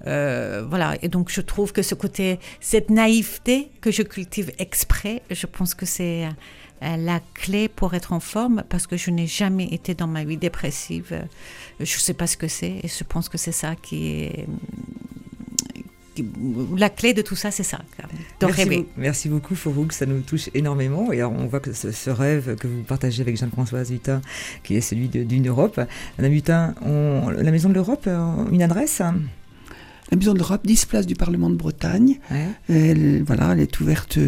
voilà. 0.05 0.97
Et 1.03 1.09
donc 1.09 1.31
je 1.31 1.41
trouve 1.41 1.73
que 1.73 1.83
ce 1.83 1.95
côté, 1.95 2.39
cette 2.61 2.91
naïveté 2.91 3.71
que 3.81 3.91
je 3.91 4.03
cultive 4.03 4.53
exprès, 4.59 5.23
je 5.31 5.47
pense 5.47 5.75
que 5.75 5.87
c'est 5.87 6.29
la 6.83 7.21
clé 7.35 7.69
pour 7.69 7.95
être 7.95 8.13
en 8.13 8.21
forme 8.21 8.65
parce 8.69 8.87
que 8.87 8.97
je 8.97 9.11
n'ai 9.11 9.27
jamais 9.27 9.67
été 9.67 9.95
dans 9.95 10.07
ma 10.07 10.25
vie 10.25 10.37
dépressive. 10.37 11.27
Je 11.79 11.83
ne 11.83 12.01
sais 12.01 12.15
pas 12.15 12.27
ce 12.27 12.37
que 12.37 12.49
c'est 12.49 12.81
et 12.83 12.89
je 12.89 13.05
pense 13.05 13.29
que 13.29 13.39
c'est 13.39 13.53
ça 13.53 13.75
qui 13.77 14.23
est. 14.23 14.47
la 16.77 16.91
clé 16.91 17.15
de 17.15 17.23
tout 17.23 17.37
ça, 17.37 17.51
c'est 17.51 17.63
ça, 17.63 17.79
de 18.41 18.47
merci 18.47 18.63
rêver. 18.63 18.77
Beaucoup, 18.79 18.91
merci 18.97 19.29
beaucoup, 19.29 19.55
Fourouk, 19.55 19.93
ça 19.93 20.07
nous 20.07 20.21
touche 20.21 20.51
énormément. 20.55 21.13
Et 21.13 21.23
on 21.23 21.47
voit 21.47 21.61
que 21.61 21.73
ce, 21.73 22.11
rêve 22.11 22.57
que 22.57 22.67
vous 22.67 22.83
partagez 22.83 23.23
avec 23.23 23.37
Jeanne-Françoise 23.37 23.91
Hutin, 23.91 24.21
qui 24.63 24.77
est 24.77 24.81
celui 24.81 25.09
d'une 25.09 25.49
Europe. 25.49 25.81
Madame 26.19 26.33
Hutin, 26.33 26.75
la 26.85 27.51
Maison 27.51 27.69
de 27.69 27.75
l'Europe, 27.75 28.05
euh, 28.07 28.49
une 28.51 28.63
adresse? 28.63 29.01
La 29.01 30.19
Maison 30.19 30.35
de 30.35 30.39
l'Europe, 30.39 30.61
10 30.65 30.87
places 30.87 31.07
du 31.07 31.15
Parlement 31.15 31.49
de 31.49 31.57
Bretagne. 31.57 32.19
Elle, 32.69 33.23
voilà, 33.23 33.53
elle 33.53 33.61
est 33.61 33.81
ouverte 33.81 34.19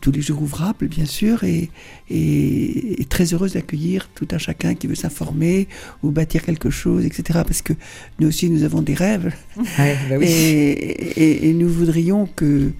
tous 0.00 0.12
les 0.12 0.20
jours 0.20 0.42
ouvrables, 0.42 0.86
bien 0.86 1.04
sûr, 1.04 1.44
et, 1.44 1.70
et, 2.10 3.04
très 3.08 3.34
heureuse 3.34 3.54
d'accueillir 3.54 4.08
tout 4.14 4.28
un 4.32 4.38
chacun 4.38 4.74
qui 4.74 4.86
veut 4.86 4.94
s'informer 4.94 5.68
ou 6.02 6.10
bâtir 6.10 6.42
quelque 6.42 6.70
chose, 6.70 7.04
etc. 7.04 7.40
Parce 7.46 7.62
que 7.62 7.72
nous 8.18 8.28
aussi, 8.28 8.48
nous 8.50 8.64
avons 8.64 8.82
des 8.82 8.94
rêves. 8.94 9.32
Bah 9.56 9.84
et, 10.20 11.48
et, 11.48 11.52
nous 11.52 11.68
voudrions 11.68 12.26
que, 12.26 12.70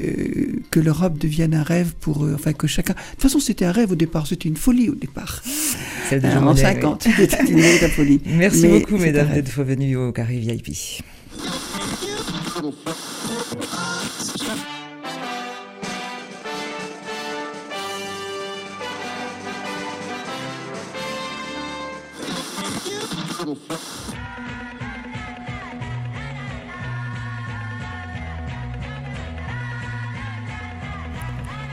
euh, 0.00 0.04
que 0.70 0.80
l'Europe 0.80 1.18
devienne 1.18 1.54
un 1.54 1.62
rêve 1.62 1.94
pour. 2.00 2.24
Euh, 2.24 2.34
enfin, 2.34 2.52
que 2.52 2.66
chacun. 2.66 2.92
De 2.92 2.98
toute 3.12 3.22
façon, 3.22 3.40
c'était 3.40 3.64
un 3.64 3.72
rêve 3.72 3.92
au 3.92 3.96
départ, 3.96 4.26
c'était 4.26 4.48
une 4.48 4.56
folie 4.56 4.88
au 4.88 4.94
départ. 4.94 5.42
C'est 6.08 6.24
euh, 6.24 6.40
en 6.40 6.54
50, 6.54 7.08
c'était 7.16 7.44
une 7.46 7.60
véritable 7.60 7.92
folie. 7.92 8.20
Merci 8.26 8.68
beaucoup, 8.68 8.96
mesdames, 8.96 9.32
d'être 9.32 9.62
venues 9.62 9.96
au 9.96 10.12
Carré 10.12 10.38
VIP. 10.38 10.76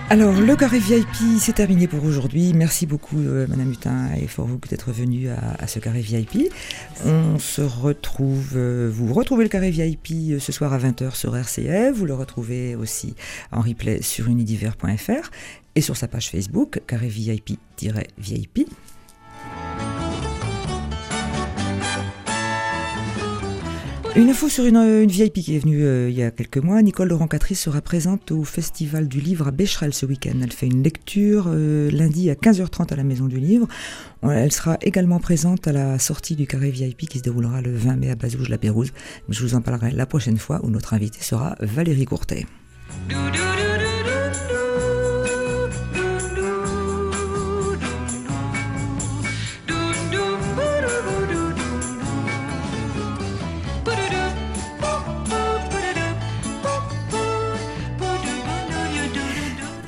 Alors, 0.10 0.39
le 0.39 0.56
carré 0.56 0.80
VIP, 0.80 1.38
c'est 1.38 1.51
terminé 1.51 1.86
pour 1.86 2.06
aujourd'hui. 2.06 2.53
Merci 2.53 2.86
beaucoup, 2.86 3.19
euh, 3.19 3.45
Madame 3.49 3.69
Hutin 3.69 4.13
et 4.15 4.25
vous 4.25 4.58
d'être 4.69 4.93
venu 4.93 5.27
à, 5.27 5.67
ce 5.67 5.80
carré 5.80 5.99
VIP. 5.99 6.49
On 7.06 7.38
se 7.39 7.62
retrouve, 7.62 8.53
euh, 8.56 8.89
vous 8.89 9.13
retrouvez 9.13 9.43
le 9.43 9.49
carré 9.49 9.69
VIP 9.69 10.32
euh, 10.32 10.39
ce 10.39 10.53
soir 10.53 10.71
à 10.71 10.80
20h 10.80 11.13
sur 11.13 11.36
RCF. 11.36 11.93
Vous 11.93 12.06
le 12.06 12.13
retrouvez 12.13 12.77
aussi 12.77 13.15
en 13.51 13.60
replay 13.60 14.01
sur 14.01 14.30
unidiver.fr 14.30 15.30
et 15.75 15.82
sur 15.82 15.97
sa 15.97 16.08
page 16.08 16.30
Facebook, 16.30 16.80
carré 16.88 17.10
VIP-VIP. 17.10 18.65
Une 24.15 24.30
info 24.30 24.50
sur 24.50 24.65
une, 24.65 25.06
VIP 25.06 25.34
qui 25.34 25.56
est 25.56 25.60
venue 25.60 25.84
euh, 25.84 26.10
il 26.10 26.15
y 26.15 26.24
a 26.24 26.32
quelques 26.32 26.58
mois. 26.58 26.82
Nicole 26.82 27.10
Laurent 27.10 27.28
Catrice 27.28 27.62
sera 27.62 27.82
présente 27.82 28.32
au 28.32 28.43
Festival 28.43 29.08
du 29.08 29.20
Livre 29.20 29.48
à 29.48 29.52
Becherel 29.52 29.93
ce 29.93 30.06
week-end. 30.06 30.36
Elle 30.41 30.52
fait 30.52 30.65
une 30.65 30.82
lecture 30.82 31.46
euh, 31.48 31.91
lundi 31.91 32.30
à 32.30 32.34
15h30 32.34 32.93
à 32.93 32.96
la 32.96 33.04
Maison 33.04 33.26
du 33.26 33.38
Livre. 33.38 33.67
Elle 34.24 34.52
sera 34.52 34.78
également 34.82 35.20
présente 35.20 35.67
à 35.67 35.72
la 35.72 36.00
sortie 36.00 36.36
du 36.36 36.48
carré 36.48 36.72
VIP 36.72 37.08
qui 37.08 37.20
se 37.20 37.24
déroulera 37.24 37.62
le 37.62 37.76
20 37.76 37.96
mai 37.98 38.10
à 38.10 38.15
Bazouge-la-Pérouse. 38.15 38.91
Je 39.30 39.41
vous 39.43 39.54
en 39.54 39.62
parlerai 39.62 39.91
la 39.91 40.06
prochaine 40.06 40.38
fois 40.38 40.62
où 40.63 40.70
notre 40.70 40.93
invité 40.93 41.20
sera 41.22 41.56
Valérie 41.60 42.06
Courtet. 42.06 42.46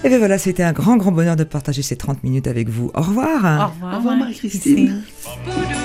Et 0.10 0.14
bien 0.14 0.18
voilà, 0.18 0.40
c'était 0.40 0.64
un 0.64 0.72
grand, 0.74 0.98
grand 0.98 1.12
bonheur 1.12 1.36
de 1.36 1.44
partager 1.44 1.84
ces 1.84 1.96
30 1.96 2.24
minutes 2.24 2.48
avec 2.48 2.68
vous. 2.68 2.90
Au 2.96 3.02
revoir. 3.02 3.76
Au 3.80 3.96
revoir, 3.98 4.18
Marie-Christine. 4.18 5.04
Christine. 5.04 5.79